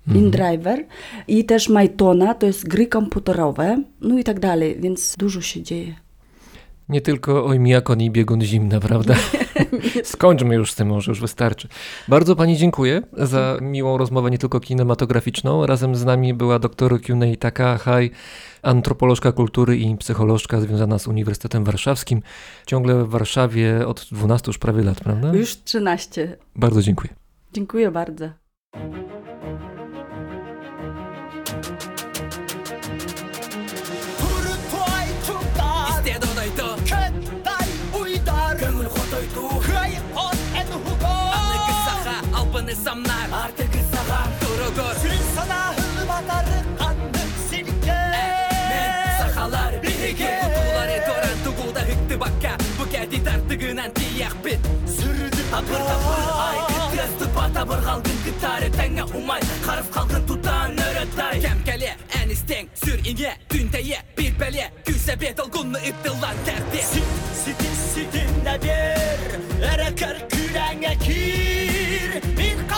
[0.08, 0.24] Mhm.
[0.24, 0.86] InDriver
[1.28, 5.94] i też Mytona, to jest gry komputerowe, no i tak dalej, więc dużo się dzieje.
[6.90, 9.14] Nie tylko Ojmiakon i biegun zimna, prawda?
[10.04, 11.68] Skończmy już z tym, może już wystarczy.
[12.08, 15.66] Bardzo Pani dziękuję za miłą rozmowę, nie tylko kinematograficzną.
[15.66, 18.10] Razem z nami była dr Kyunei Takahai,
[18.62, 22.22] antropolożka kultury i psycholożka związana z Uniwersytetem Warszawskim.
[22.66, 25.32] Ciągle w Warszawie od 12 już prawie lat, prawda?
[25.34, 26.36] Już 13.
[26.56, 27.14] Bardzo dziękuję.
[27.52, 28.30] Dziękuję bardzo.
[42.70, 47.18] sanırsamlar Artık ısalar durudur Sürün sana hırlım atarım kandı
[47.50, 52.56] silke Ekmek sakalar bir iki Tutuları doran tuğulda hıktı bakka.
[52.80, 54.58] Bu geldi tartıgınan tiyak bit
[54.96, 56.56] Sürdü tapır tapır ay
[56.92, 59.40] Biraz tıpa tapır kalgın gıtare Tenge umay.
[59.66, 61.90] Karıf kalgın tutan öğretay Kemkeli
[62.22, 64.70] enisten sür inye Dünteye bir belye.
[64.86, 67.04] Güse bedel gunlu ıttılan terdi Sit
[67.44, 71.89] sitin sitin nedir Erekar kürenge kim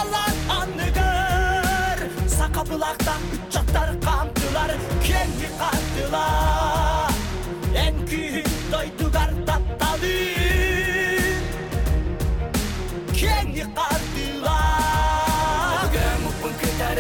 [0.03, 2.29] yalan anıdır.
[2.29, 4.71] Sakapılaktan çatlar kandılar.
[5.05, 7.11] Kendi kandılar.
[7.77, 11.43] En kühün doydugar tattalıyım
[13.15, 14.12] Kendi kandılar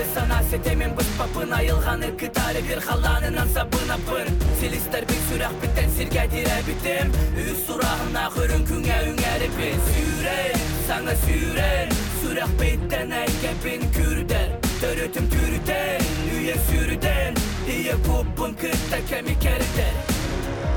[0.02, 4.28] сана сетемен біз папын айылғаны кытары бір қаланынан сабына пын
[4.60, 7.14] Селистер бек сүрақ біттен сирге дире бітім
[7.44, 15.30] Үз сұрағына хүрін күңе үңәрі бін Сүйрен, саңа сүйрен Сүрақ беттен әйге бін күрдер Төрөтім
[15.36, 19.96] түрден, үйе сүрден Ие көппін кытта кәмі кәрдер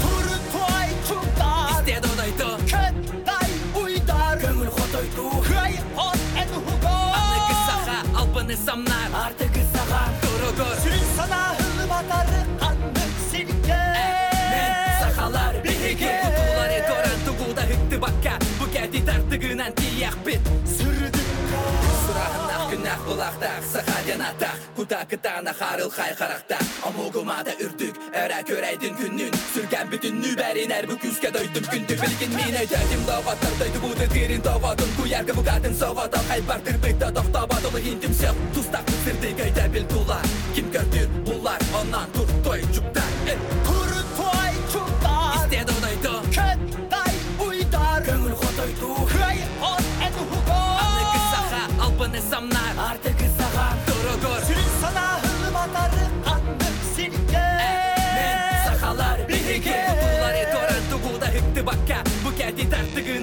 [0.05, 2.17] Құрытой чуктар Істеді
[8.46, 13.78] sanırsamlar Artık sağa doğru dur Sürün sana hılım atarı anlık sinke
[15.02, 15.94] Sakalar bir hikaye.
[15.94, 18.40] hiki Tutuları doran tuğuda hüktü bakka.
[18.62, 20.40] Bu geldi tartıgınan tiyak bit.
[20.78, 20.85] Sürün
[23.08, 30.96] bulaqdaq Saxaryan ataq Qudaqıdana xarıl xayxaraqda Amuqumada ürdük Ərə görəydin günün Sürgən bütün nübəriner Bu
[31.04, 35.74] küzgə döydüm gündü Bilgin minə gəldim davatar Döydü bu dedirin davadım Bu yerdə bu qadın
[35.82, 40.26] savadam Xəlbardır beydə doxta Badılı hindim sel Tustaq bitirdi göydə bil dular
[40.56, 43.06] Kim gördür bunlar Ondan dur toy çubda
[43.68, 46.60] Kuru toy çubda İstəyədə odaydı Köt
[46.92, 47.14] day
[47.48, 49.40] uydar Gönül xodaydı Hıy
[49.72, 52.65] on en hugo Anı qısaxa Albanı samna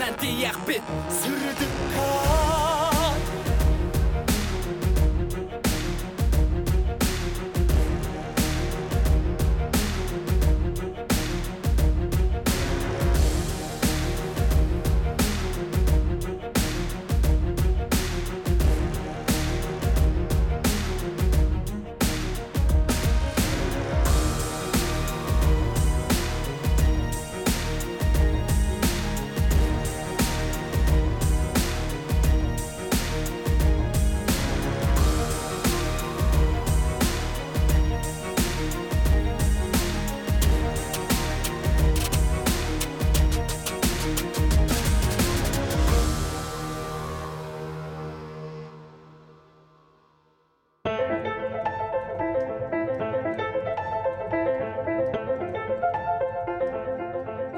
[0.02, 0.80] Hemen DRB
[1.10, 2.31] Sürüdüm kar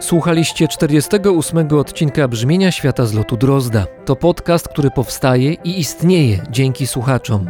[0.04, 3.86] Słuchaliście 48 odcinka Brzmienia Świata z lotu Drozda.
[4.04, 7.46] To podcast, który powstaje i istnieje dzięki słuchaczom.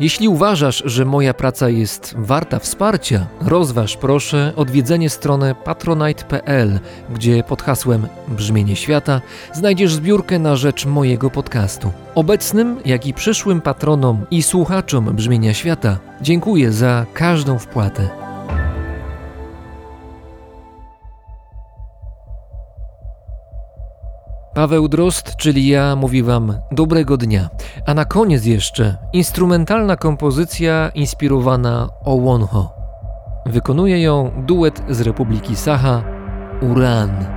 [0.00, 6.80] Jeśli uważasz, że moja praca jest warta wsparcia, rozważ proszę odwiedzenie strony patronite.pl,
[7.14, 9.20] gdzie pod hasłem Brzmienie Świata
[9.52, 11.92] znajdziesz zbiórkę na rzecz mojego podcastu.
[12.14, 18.23] Obecnym, jak i przyszłym patronom i słuchaczom Brzmienia Świata dziękuję za każdą wpłatę.
[24.54, 27.48] Paweł Drozd, czyli ja, mówi Wam dobrego dnia.
[27.86, 32.72] A na koniec jeszcze instrumentalna kompozycja inspirowana Ołonho.
[33.46, 36.02] Wykonuje ją duet z Republiki Saha
[36.62, 37.33] Uran.